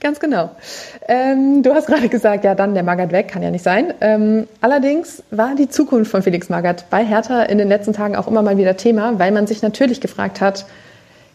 [0.00, 0.56] Ganz genau.
[1.06, 3.92] Ähm, du hast gerade gesagt, ja, dann der Magath weg, kann ja nicht sein.
[4.00, 8.26] Ähm, allerdings war die Zukunft von Felix Magath bei Hertha in den letzten Tagen auch
[8.26, 10.64] immer mal wieder Thema, weil man sich natürlich gefragt hat,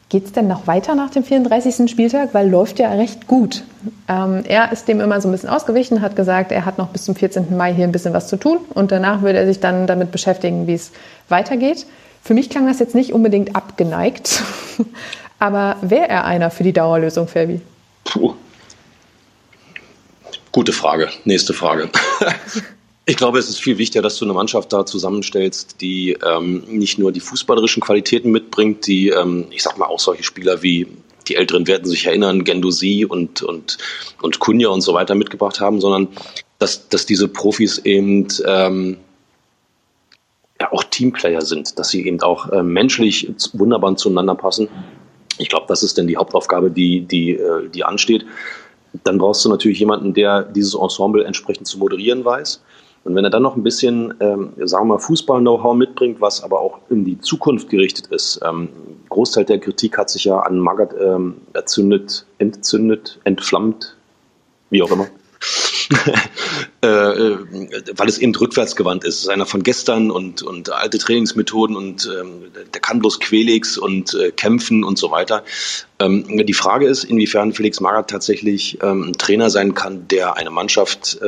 [0.09, 1.89] Geht es denn noch weiter nach dem 34.
[1.89, 2.33] Spieltag?
[2.33, 3.63] Weil läuft ja recht gut.
[4.07, 7.05] Ähm, er ist dem immer so ein bisschen ausgewichen, hat gesagt, er hat noch bis
[7.05, 7.57] zum 14.
[7.57, 10.67] Mai hier ein bisschen was zu tun und danach würde er sich dann damit beschäftigen,
[10.67, 10.91] wie es
[11.27, 11.87] weitergeht.
[12.21, 14.43] Für mich klang das jetzt nicht unbedingt abgeneigt,
[15.39, 17.61] aber wäre er einer für die Dauerlösung, Fabi?
[18.03, 18.33] Puh.
[20.51, 21.09] Gute Frage.
[21.25, 21.89] Nächste Frage.
[23.07, 26.97] Ich glaube, es ist viel wichtiger, dass du eine Mannschaft da zusammenstellst, die ähm, nicht
[26.97, 30.87] nur die fußballerischen Qualitäten mitbringt, die, ähm, ich sag mal, auch solche Spieler wie
[31.27, 33.77] die Älteren werden sich erinnern, Gendosi und, und,
[34.21, 36.07] und Kunja und so weiter mitgebracht haben, sondern
[36.57, 38.97] dass, dass diese Profis eben ähm,
[40.59, 44.67] ja, auch Teamplayer sind, dass sie eben auch äh, menschlich wunderbar zueinander passen.
[45.37, 48.25] Ich glaube, das ist denn die Hauptaufgabe, die, die, äh, die ansteht.
[49.03, 52.61] Dann brauchst du natürlich jemanden, der dieses Ensemble entsprechend zu moderieren weiß
[53.05, 56.59] und wenn er dann noch ein bisschen, ähm, sagen wir mal, Fußball-Know-how mitbringt, was aber
[56.59, 58.69] auch in die Zukunft gerichtet ist, ähm,
[59.09, 63.95] Großteil der Kritik hat sich ja an Magath ähm, erzündet, entzündet, entflammt,
[64.71, 65.07] wie auch immer.
[66.83, 67.37] äh, äh,
[67.95, 69.17] weil es eben rückwärtsgewandt ist.
[69.17, 73.77] Es ist einer von gestern und, und alte Trainingsmethoden und ähm, der kann bloß Quelix
[73.77, 75.43] und äh, kämpfen und so weiter.
[75.99, 80.49] Ähm, die Frage ist, inwiefern Felix Magath tatsächlich ähm, ein Trainer sein kann, der eine
[80.49, 81.25] Mannschaft äh,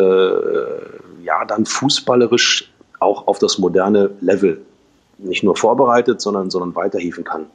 [1.27, 4.61] ja dann fußballerisch auch auf das moderne Level
[5.19, 7.45] nicht nur vorbereitet, sondern, sondern weiterhieven kann.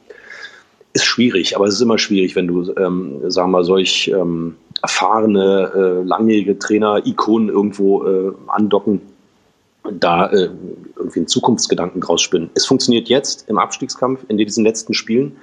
[0.93, 4.55] Ist schwierig, aber es ist immer schwierig, wenn du, ähm, sagen wir mal, solch ähm,
[4.81, 9.01] erfahrene, äh, langjährige Trainer, Ikonen irgendwo äh, andocken,
[9.91, 10.49] da äh,
[10.95, 12.49] irgendwie einen Zukunftsgedanken draus spinnen.
[12.53, 15.35] Es funktioniert jetzt im Abstiegskampf in diesen letzten Spielen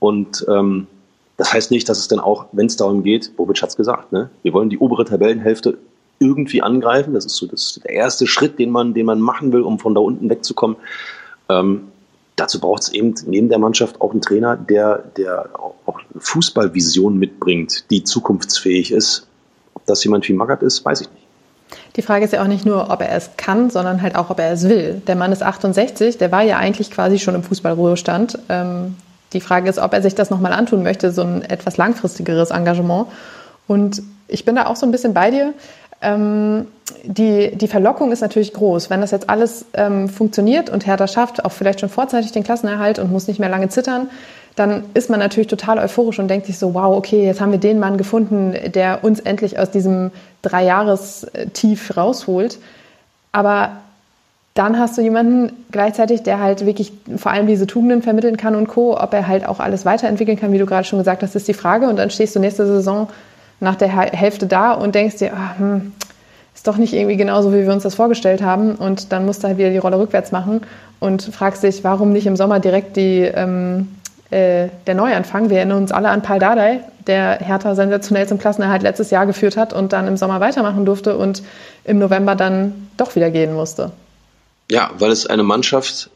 [0.00, 0.86] und ähm,
[1.36, 4.12] das heißt nicht, dass es dann auch, wenn es darum geht, Bobic hat es gesagt,
[4.12, 4.30] ne?
[4.42, 5.78] wir wollen die obere Tabellenhälfte
[6.18, 7.14] irgendwie angreifen.
[7.14, 9.94] Das ist so das, der erste Schritt, den man, den man machen will, um von
[9.94, 10.76] da unten wegzukommen.
[11.48, 11.88] Ähm,
[12.36, 15.50] dazu braucht es eben neben der Mannschaft auch einen Trainer, der, der
[15.86, 19.26] auch Fußballvision mitbringt, die zukunftsfähig ist.
[19.74, 21.24] Ob das jemand wie Magath ist, weiß ich nicht.
[21.96, 24.38] Die Frage ist ja auch nicht nur, ob er es kann, sondern halt auch, ob
[24.38, 25.02] er es will.
[25.06, 28.38] Der Mann ist 68, der war ja eigentlich quasi schon im Fußballruhestand.
[28.48, 28.96] Ähm,
[29.32, 33.08] die Frage ist, ob er sich das nochmal antun möchte, so ein etwas langfristigeres Engagement.
[33.66, 35.54] Und ich bin da auch so ein bisschen bei dir.
[36.04, 36.66] Ähm,
[37.02, 38.90] die, die Verlockung ist natürlich groß.
[38.90, 42.98] Wenn das jetzt alles ähm, funktioniert und Hertha schafft, auch vielleicht schon vorzeitig den Klassenerhalt
[42.98, 44.08] und muss nicht mehr lange zittern,
[44.56, 47.58] dann ist man natürlich total euphorisch und denkt sich so, wow, okay, jetzt haben wir
[47.58, 52.58] den Mann gefunden, der uns endlich aus diesem Dreijahres-Tief rausholt.
[53.32, 53.70] Aber
[54.54, 58.68] dann hast du jemanden gleichzeitig, der halt wirklich vor allem diese Tugenden vermitteln kann und
[58.68, 58.96] Co.
[58.96, 61.54] Ob er halt auch alles weiterentwickeln kann, wie du gerade schon gesagt hast, ist die
[61.54, 61.88] Frage.
[61.88, 63.08] Und dann stehst du nächste Saison
[63.60, 65.92] nach der Hälfte da und denkst dir, ach, hm,
[66.54, 68.76] ist doch nicht irgendwie genauso, wie wir uns das vorgestellt haben.
[68.76, 70.60] Und dann musst du halt wieder die Rolle rückwärts machen
[71.00, 73.88] und fragst dich, warum nicht im Sommer direkt die, ähm,
[74.30, 75.50] äh, der Neuanfang.
[75.50, 79.56] Wir erinnern uns alle an Paul Dardai, der Hertha sensationell zum Klassenerhalt letztes Jahr geführt
[79.56, 81.42] hat und dann im Sommer weitermachen durfte und
[81.84, 83.90] im November dann doch wieder gehen musste.
[84.70, 86.10] Ja, weil es eine Mannschaft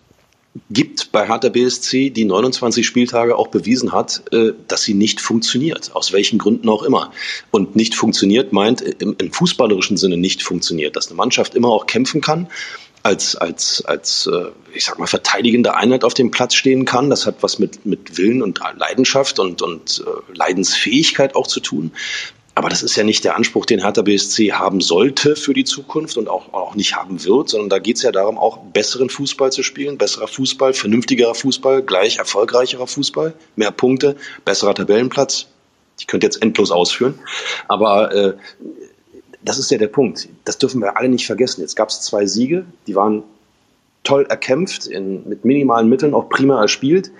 [0.70, 5.94] gibt bei Hertha BSC, die 29 Spieltage auch bewiesen hat, äh, dass sie nicht funktioniert,
[5.94, 7.12] aus welchen Gründen auch immer.
[7.50, 11.86] Und nicht funktioniert meint im, im fußballerischen Sinne nicht funktioniert, dass eine Mannschaft immer auch
[11.86, 12.48] kämpfen kann,
[13.02, 17.10] als, als, als äh, ich sag mal, verteidigende Einheit auf dem Platz stehen kann.
[17.10, 21.92] Das hat was mit, mit Willen und Leidenschaft und, und äh, Leidensfähigkeit auch zu tun.
[22.58, 26.16] Aber das ist ja nicht der Anspruch, den Hertha BSC haben sollte für die Zukunft
[26.16, 29.52] und auch, auch nicht haben wird, sondern da geht es ja darum, auch besseren Fußball
[29.52, 35.46] zu spielen, besserer Fußball, vernünftigerer Fußball, gleich erfolgreicherer Fußball, mehr Punkte, besserer Tabellenplatz.
[36.00, 37.20] Ich könnte jetzt endlos ausführen,
[37.68, 38.34] aber äh,
[39.40, 40.28] das ist ja der Punkt.
[40.44, 41.60] Das dürfen wir alle nicht vergessen.
[41.60, 43.22] Jetzt gab es zwei Siege, die waren
[44.02, 47.12] toll erkämpft, in, mit minimalen Mitteln auch prima erspielt.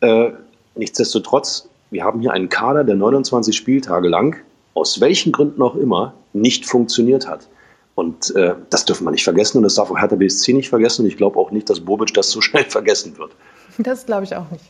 [0.00, 0.30] Äh,
[0.74, 4.38] nichtsdestotrotz, wir haben hier einen Kader, der 29 Spieltage lang
[4.74, 7.48] aus welchen Gründen auch immer nicht funktioniert hat.
[7.94, 11.02] Und äh, das dürfen wir nicht vergessen und das darf auch Hertha BSC nicht vergessen
[11.02, 13.32] und ich glaube auch nicht, dass Bobic das so schnell vergessen wird.
[13.78, 14.64] Das glaube ich auch nicht.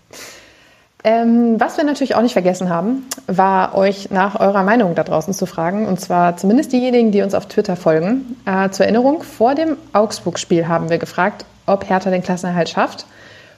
[1.06, 5.34] Ähm, was wir natürlich auch nicht vergessen haben, war euch nach eurer Meinung da draußen
[5.34, 5.86] zu fragen.
[5.86, 8.36] Und zwar zumindest diejenigen, die uns auf Twitter folgen.
[8.46, 13.04] Äh, zur Erinnerung, vor dem Augsburg-Spiel haben wir gefragt, ob Hertha den Klassenerhalt schafft.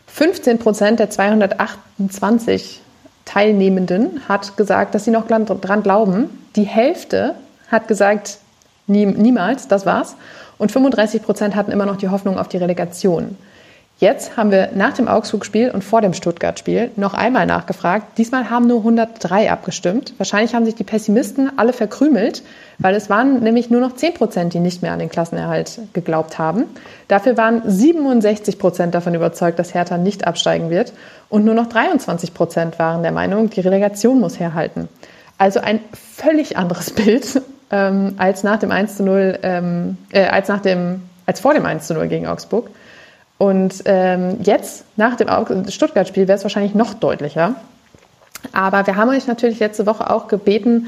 [0.08, 2.80] 15 Prozent der 228
[3.26, 6.30] Teilnehmenden hat gesagt, dass sie noch dran glauben.
[6.56, 7.34] Die Hälfte
[7.70, 8.38] hat gesagt,
[8.86, 10.16] nie, niemals, das war's.
[10.56, 13.36] Und 35 Prozent hatten immer noch die Hoffnung auf die Relegation.
[13.98, 18.18] Jetzt haben wir nach dem Augsburg-Spiel und vor dem Stuttgart-Spiel noch einmal nachgefragt.
[18.18, 20.12] Diesmal haben nur 103 abgestimmt.
[20.18, 22.42] Wahrscheinlich haben sich die Pessimisten alle verkrümelt,
[22.78, 26.38] weil es waren nämlich nur noch 10 Prozent, die nicht mehr an den Klassenerhalt geglaubt
[26.38, 26.64] haben.
[27.08, 30.92] Dafür waren 67 Prozent davon überzeugt, dass Hertha nicht absteigen wird.
[31.30, 34.90] Und nur noch 23 Prozent waren der Meinung, die Relegation muss herhalten.
[35.38, 37.40] Also ein völlig anderes Bild
[37.70, 41.64] ähm, als nach dem 1 zu 0, ähm, äh, als nach dem, als vor dem
[41.64, 42.68] 1 zu 0 gegen Augsburg.
[43.38, 45.28] Und ähm, jetzt, nach dem
[45.68, 47.54] Stuttgart-Spiel, wäre es wahrscheinlich noch deutlicher.
[48.52, 50.86] Aber wir haben euch natürlich letzte Woche auch gebeten,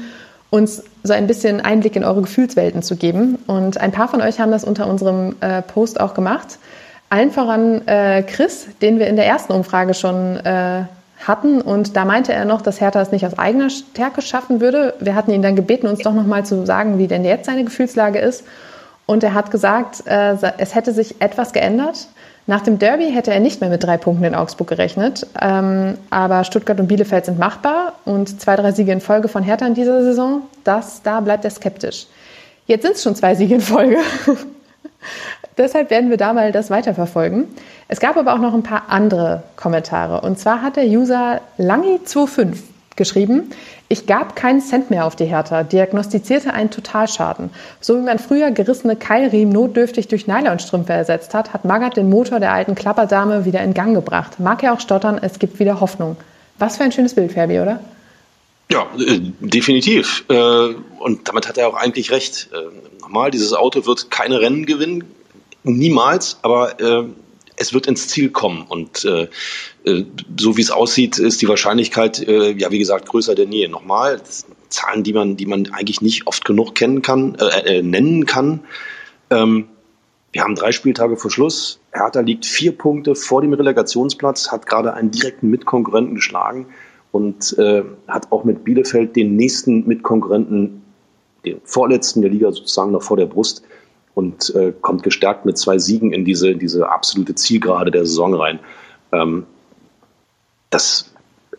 [0.49, 3.37] uns so ein bisschen Einblick in eure Gefühlswelten zu geben.
[3.45, 6.57] Und ein paar von euch haben das unter unserem äh, Post auch gemacht.
[7.09, 10.83] Allen voran äh, Chris, den wir in der ersten Umfrage schon äh,
[11.25, 11.61] hatten.
[11.61, 14.95] Und da meinte er noch, dass Hertha es nicht aus eigener Stärke schaffen würde.
[14.99, 18.19] Wir hatten ihn dann gebeten, uns doch nochmal zu sagen, wie denn jetzt seine Gefühlslage
[18.19, 18.43] ist.
[19.05, 22.07] Und er hat gesagt, äh, es hätte sich etwas geändert.
[22.49, 25.27] Nach dem Derby hätte er nicht mehr mit drei Punkten in Augsburg gerechnet.
[25.39, 29.67] Ähm, aber Stuttgart und Bielefeld sind machbar und zwei, drei Siege in Folge von Hertha
[29.67, 32.07] in dieser Saison, das, da bleibt er skeptisch.
[32.65, 33.97] Jetzt sind es schon zwei Siege in Folge.
[35.59, 37.47] Deshalb werden wir da mal das weiterverfolgen.
[37.87, 40.21] Es gab aber auch noch ein paar andere Kommentare.
[40.21, 42.57] Und zwar hat der User Langi25
[42.99, 43.49] geschrieben,
[43.87, 47.49] ich gab keinen Cent mehr auf die Hertha, diagnostizierte einen Totalschaden.
[47.81, 52.39] So wie man früher gerissene Keilriemen notdürftig durch Nylonstrümpfe ersetzt hat, hat Magath den Motor
[52.39, 54.39] der alten Klapperdame wieder in Gang gebracht.
[54.39, 56.17] Mag ja auch stottern, es gibt wieder Hoffnung.
[56.59, 57.79] Was für ein schönes Bild, Ferbi, oder?
[58.71, 60.25] Ja, äh, definitiv.
[60.29, 62.49] Äh, und damit hat er auch eigentlich recht.
[62.53, 65.05] Äh, nochmal, dieses Auto wird keine Rennen gewinnen,
[65.63, 66.75] niemals, aber
[67.59, 68.65] es wird ins Ziel kommen.
[68.67, 69.27] Und äh,
[69.83, 70.05] äh,
[70.37, 73.67] so wie es aussieht, ist die Wahrscheinlichkeit, äh, ja, wie gesagt, größer denn je.
[73.67, 74.21] Nochmal,
[74.69, 78.61] Zahlen, die man, die man eigentlich nicht oft genug kennen kann, äh, äh, nennen kann.
[79.29, 79.67] Ähm,
[80.31, 81.79] wir haben drei Spieltage vor Schluss.
[81.91, 86.67] Hertha liegt vier Punkte vor dem Relegationsplatz, hat gerade einen direkten Mitkonkurrenten geschlagen
[87.11, 90.83] und äh, hat auch mit Bielefeld den nächsten Mitkonkurrenten,
[91.45, 93.63] den vorletzten der Liga sozusagen noch vor der Brust
[94.19, 98.59] und äh, kommt gestärkt mit zwei Siegen in diese, diese absolute Zielgerade der Saison rein.
[99.13, 99.45] Ähm,
[100.69, 101.11] das,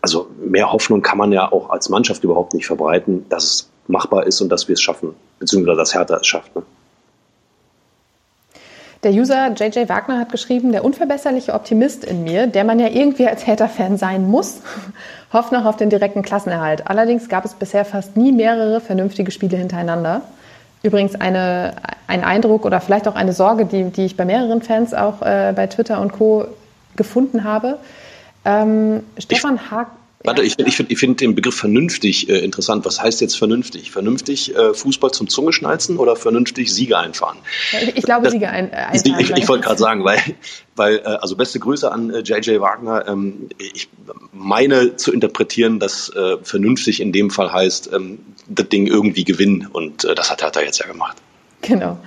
[0.03, 4.27] also mehr Hoffnung kann man ja auch als Mannschaft überhaupt nicht verbreiten, dass es machbar
[4.27, 6.55] ist und dass wir es schaffen, beziehungsweise dass Hertha es schafft.
[6.55, 6.63] Ne?
[9.03, 13.27] Der User JJ Wagner hat geschrieben, der unverbesserliche Optimist in mir, der man ja irgendwie
[13.27, 14.61] als Hertha-Fan sein muss,
[15.33, 16.87] hofft noch auf den direkten Klassenerhalt.
[16.87, 20.21] Allerdings gab es bisher fast nie mehrere vernünftige Spiele hintereinander.
[20.83, 21.76] Übrigens eine,
[22.07, 25.53] ein Eindruck oder vielleicht auch eine Sorge, die, die ich bei mehreren Fans auch äh,
[25.55, 26.47] bei Twitter und Co.
[26.97, 27.78] gefunden habe.
[28.45, 29.89] Ähm, Stefan Haag.
[30.23, 32.85] Warte, ich, ich finde ich find den Begriff vernünftig äh, interessant.
[32.85, 33.91] Was heißt jetzt vernünftig?
[33.91, 37.39] Vernünftig äh, Fußball zum Zungeschnalzen oder vernünftig Siege einfahren?
[37.95, 39.18] Ich glaube, das, Siege ein, äh, einfahren.
[39.18, 40.18] Ich, ich wollte gerade sagen, weil,
[40.77, 42.49] weil äh, also beste Grüße an J.J.
[42.49, 43.09] Äh, Wagner.
[43.09, 43.89] Ähm, ich
[44.33, 49.68] meine zu interpretieren, dass äh, vernünftig in dem Fall heißt, ähm, das Ding irgendwie gewinnen.
[49.73, 51.16] Und äh, das hat er jetzt ja gemacht.
[51.62, 51.99] Genau.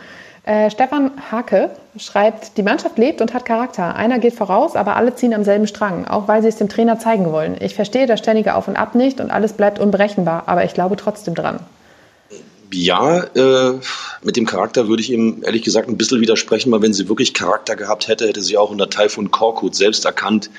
[0.46, 3.96] Äh, Stefan Hake schreibt, die Mannschaft lebt und hat Charakter.
[3.96, 7.00] Einer geht voraus, aber alle ziehen am selben Strang, auch weil sie es dem Trainer
[7.00, 7.56] zeigen wollen.
[7.62, 10.98] Ich verstehe das ständige Auf und Ab nicht und alles bleibt unberechenbar, aber ich glaube
[10.98, 11.60] trotzdem dran.
[12.74, 13.80] Ja, äh,
[14.24, 17.34] mit dem Charakter würde ich ihm ehrlich gesagt ein bisschen widersprechen, weil wenn sie wirklich
[17.34, 20.50] Charakter gehabt hätte, hätte sie auch unter Taifun Korkut selbst erkannt,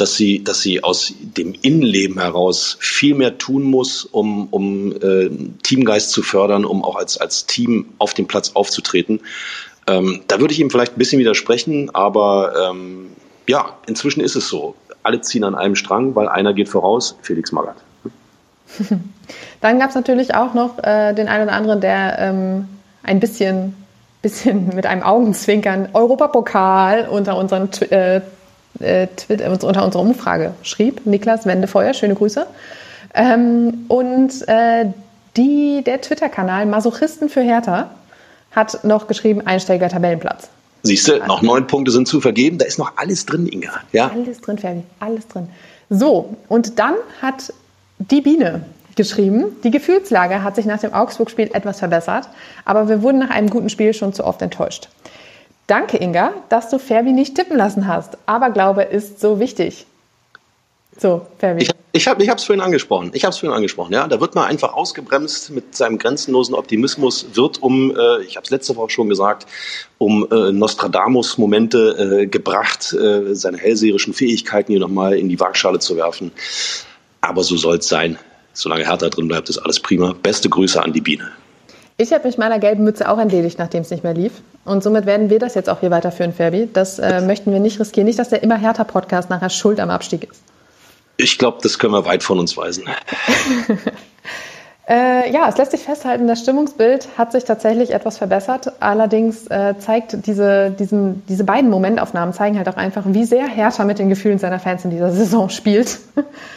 [0.00, 5.30] dass sie, dass sie aus dem Innenleben heraus viel mehr tun muss, um, um äh,
[5.62, 9.20] Teamgeist zu fördern, um auch als, als Team auf dem Platz aufzutreten.
[9.86, 13.10] Ähm, da würde ich ihm vielleicht ein bisschen widersprechen, aber ähm,
[13.46, 14.74] ja, inzwischen ist es so.
[15.02, 17.82] Alle ziehen an einem Strang, weil einer geht voraus, Felix Magath.
[19.60, 22.68] Dann gab es natürlich auch noch äh, den einen oder anderen, der ähm,
[23.02, 23.74] ein bisschen,
[24.22, 28.20] bisschen mit einem Augenzwinkern Europapokal unter unseren äh,
[28.80, 31.06] äh, unter unserer Umfrage schrieb.
[31.06, 32.46] Niklas Wendefeuer, schöne Grüße.
[33.14, 34.86] Ähm, und äh,
[35.36, 37.90] die, der Twitter-Kanal Masochisten für Hertha
[38.52, 40.48] hat noch geschrieben, einstelliger Tabellenplatz.
[40.82, 42.58] Siehst du, noch neun Punkte sind zu vergeben.
[42.58, 43.72] Da ist noch alles drin, Inga.
[43.92, 44.10] Ja?
[44.10, 45.48] Alles drin, Ferdi, alles drin.
[45.90, 47.52] So, und dann hat
[47.98, 48.62] die Biene
[48.96, 52.28] geschrieben, die Gefühlslage hat sich nach dem Augsburg-Spiel etwas verbessert,
[52.64, 54.88] aber wir wurden nach einem guten Spiel schon zu oft enttäuscht.
[55.70, 58.18] Danke, Inga, dass du Ferbi nicht tippen lassen hast.
[58.26, 59.86] Aberglaube ist so wichtig.
[60.98, 61.62] So, Ferbi.
[61.62, 63.12] Ich, ich habe es vorhin angesprochen.
[63.14, 63.92] Ich habe es vorhin angesprochen.
[63.92, 67.24] Ja, da wird man einfach ausgebremst mit seinem grenzenlosen Optimismus.
[67.34, 69.46] Wird um, äh, ich habe es letzte Woche schon gesagt,
[69.98, 75.96] um äh, Nostradamus-Momente äh, gebracht, äh, seine hellseherischen Fähigkeiten hier nochmal in die Waagschale zu
[75.96, 76.32] werfen.
[77.20, 78.18] Aber so soll es sein.
[78.54, 80.16] Solange Hertha drin bleibt, ist alles prima.
[80.20, 81.30] Beste Grüße an die Biene.
[82.00, 84.32] Ich habe mich meiner gelben Mütze auch entledigt, nachdem es nicht mehr lief.
[84.64, 86.66] Und somit werden wir das jetzt auch hier weiterführen, Ferbi.
[86.72, 88.06] Das äh, möchten wir nicht riskieren.
[88.06, 90.40] Nicht, dass der immer härter Podcast nachher schuld am Abstieg ist.
[91.18, 92.84] Ich glaube, das können wir weit von uns weisen.
[94.88, 98.72] äh, ja, es lässt sich festhalten, das Stimmungsbild hat sich tatsächlich etwas verbessert.
[98.80, 103.84] Allerdings äh, zeigt diese, diesen, diese beiden Momentaufnahmen zeigen halt auch einfach, wie sehr Hertha
[103.84, 105.98] mit den Gefühlen seiner Fans in dieser Saison spielt.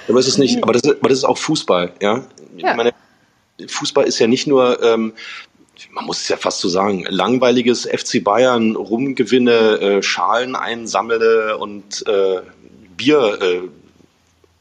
[0.08, 2.14] Aber es ist nicht, aber das ist, aber das ist auch Fußball, ja.
[2.16, 2.22] ja.
[2.56, 2.94] Ich meine,
[3.68, 5.14] Fußball ist ja nicht nur, ähm,
[5.91, 12.06] man muss es ja fast so sagen, langweiliges FC Bayern, Rumgewinne, äh, Schalen einsammle und
[12.08, 12.41] äh,
[12.95, 13.62] Bier äh,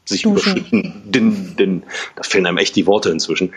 [0.05, 1.01] sich überschütten.
[1.05, 1.83] Den, den,
[2.15, 3.53] da fehlen einem echt die Worte inzwischen.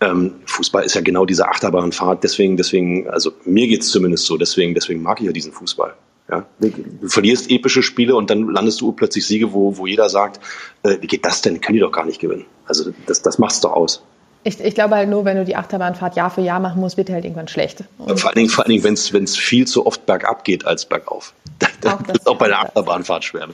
[0.00, 4.74] Ähm, Fußball ist ja genau diese Achterbahnfahrt, deswegen, deswegen, also mir geht's zumindest so, deswegen,
[4.74, 5.94] deswegen mag ich ja diesen Fußball.
[6.30, 10.40] Ja, du verlierst epische Spiele und dann landest du plötzlich Siege, wo, wo jeder sagt,
[10.82, 11.62] äh, wie geht das denn?
[11.62, 12.44] Können die doch gar nicht gewinnen.
[12.66, 14.02] Also das, das macht's doch aus.
[14.44, 17.10] Ich, ich, glaube halt nur, wenn du die Achterbahnfahrt Jahr für Jahr machen musst, wird
[17.10, 17.84] halt irgendwann schlecht.
[17.98, 20.86] Und vor allen Dingen, vor allen Dingen wenn es viel zu oft bergab geht als
[20.86, 21.34] bergauf.
[21.80, 23.48] Dann wird es auch bei der Achterbahnfahrt schwer.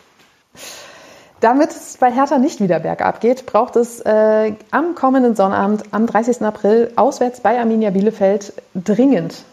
[1.40, 6.06] Damit es bei Hertha nicht wieder bergab geht, braucht es äh, am kommenden Sonnabend, am
[6.06, 6.42] 30.
[6.42, 9.44] April, auswärts bei Arminia Bielefeld dringend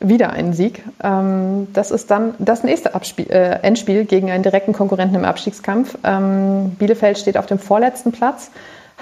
[0.00, 0.82] wieder einen Sieg.
[1.02, 5.98] Ähm, das ist dann das nächste Abspiel, äh, Endspiel gegen einen direkten Konkurrenten im Abstiegskampf.
[6.04, 8.50] Ähm, Bielefeld steht auf dem vorletzten Platz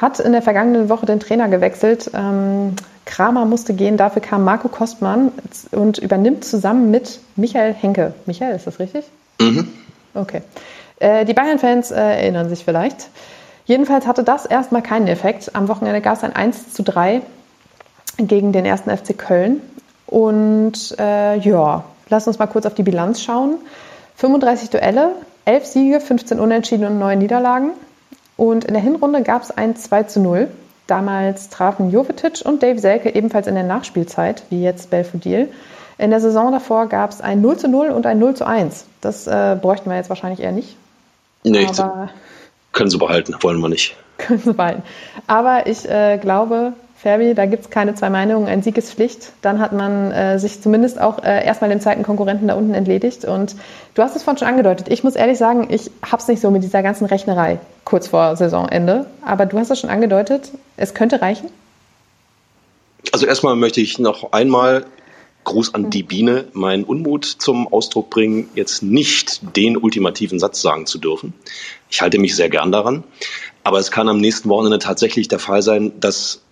[0.00, 2.10] hat in der vergangenen Woche den Trainer gewechselt.
[2.14, 2.74] Ähm,
[3.04, 5.32] Kramer musste gehen, dafür kam Marco Kostmann
[5.70, 8.14] und übernimmt zusammen mit Michael Henke.
[8.26, 9.04] Michael, ist das richtig?
[9.40, 9.68] Mhm.
[10.14, 10.42] Okay.
[11.00, 13.08] Äh, die Bayern-Fans äh, erinnern sich vielleicht.
[13.64, 15.54] Jedenfalls hatte das erstmal keinen Effekt.
[15.54, 17.22] Am Wochenende gab es ein 1 zu 3
[18.18, 19.60] gegen den ersten FC Köln.
[20.06, 23.56] Und äh, ja, lass uns mal kurz auf die Bilanz schauen.
[24.16, 25.12] 35 Duelle,
[25.44, 27.70] 11 Siege, 15 Unentschieden und 9 Niederlagen.
[28.38, 30.48] Und in der Hinrunde gab es ein 2 zu 0.
[30.86, 35.48] Damals trafen Jovetic und Dave Selke ebenfalls in der Nachspielzeit, wie jetzt Belfodil.
[35.98, 38.86] In der Saison davor gab es ein 0 zu 0 und ein 0 zu 1.
[39.00, 40.76] Das äh, bräuchten wir jetzt wahrscheinlich eher nicht.
[41.42, 42.10] Nee, Aber
[42.72, 43.96] können sie behalten, wollen wir nicht.
[44.18, 44.82] Können sie behalten.
[45.26, 48.48] Aber ich äh, glaube, Ferbi, da gibt es keine zwei Meinungen.
[48.48, 49.30] Ein Sieg ist Pflicht.
[49.40, 53.24] Dann hat man äh, sich zumindest auch äh, erstmal dem zweiten Konkurrenten da unten entledigt.
[53.24, 53.54] Und
[53.94, 54.88] du hast es vorhin schon angedeutet.
[54.90, 58.34] Ich muss ehrlich sagen, ich habe es nicht so mit dieser ganzen Rechnerei kurz vor
[58.34, 59.06] Saisonende.
[59.24, 61.50] Aber du hast es schon angedeutet, es könnte reichen.
[63.12, 64.84] Also erstmal möchte ich noch einmal
[65.44, 70.86] Gruß an die Biene, meinen Unmut zum Ausdruck bringen, jetzt nicht den ultimativen Satz sagen
[70.86, 71.32] zu dürfen.
[71.90, 73.04] Ich halte mich sehr gern daran.
[73.62, 76.42] Aber es kann am nächsten Wochenende tatsächlich der Fall sein, dass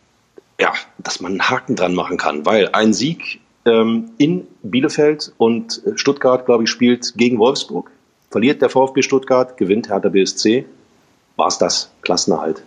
[0.61, 5.83] ja, dass man einen Haken dran machen kann, weil ein Sieg ähm, in Bielefeld und
[5.97, 7.91] Stuttgart, glaube ich, spielt gegen Wolfsburg.
[8.31, 10.65] Verliert der VfB Stuttgart, gewinnt Hertha BSC.
[11.37, 12.63] war es das, Klassenerhalt.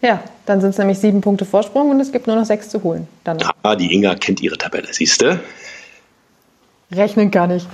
[0.00, 2.82] Ja, dann sind es nämlich sieben Punkte Vorsprung und es gibt nur noch sechs zu
[2.82, 3.08] holen.
[3.24, 3.52] Danach.
[3.64, 5.40] Ja, die Inga kennt ihre Tabelle, siehst du?
[6.96, 7.66] Rechnen gar nicht.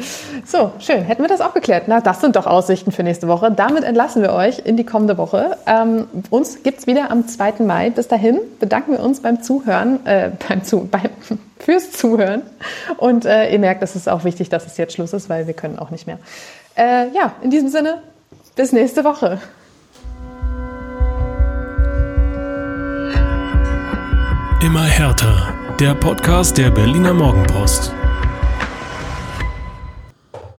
[0.44, 1.02] So, schön.
[1.02, 1.84] Hätten wir das auch geklärt.
[1.86, 3.50] Na, das sind doch Aussichten für nächste Woche.
[3.50, 5.56] Damit entlassen wir euch in die kommende Woche.
[5.66, 7.54] Ähm, uns gibt es wieder am 2.
[7.60, 7.90] Mai.
[7.90, 11.10] Bis dahin bedanken wir uns beim Zuhören, äh, beim Zu beim,
[11.58, 12.42] fürs Zuhören.
[12.96, 15.54] Und äh, ihr merkt, es ist auch wichtig, dass es jetzt Schluss ist, weil wir
[15.54, 16.18] können auch nicht mehr.
[16.76, 18.02] Äh, ja, in diesem Sinne,
[18.56, 19.38] bis nächste Woche.
[24.62, 25.54] Immer härter.
[25.80, 27.94] Der Podcast der Berliner Morgenpost.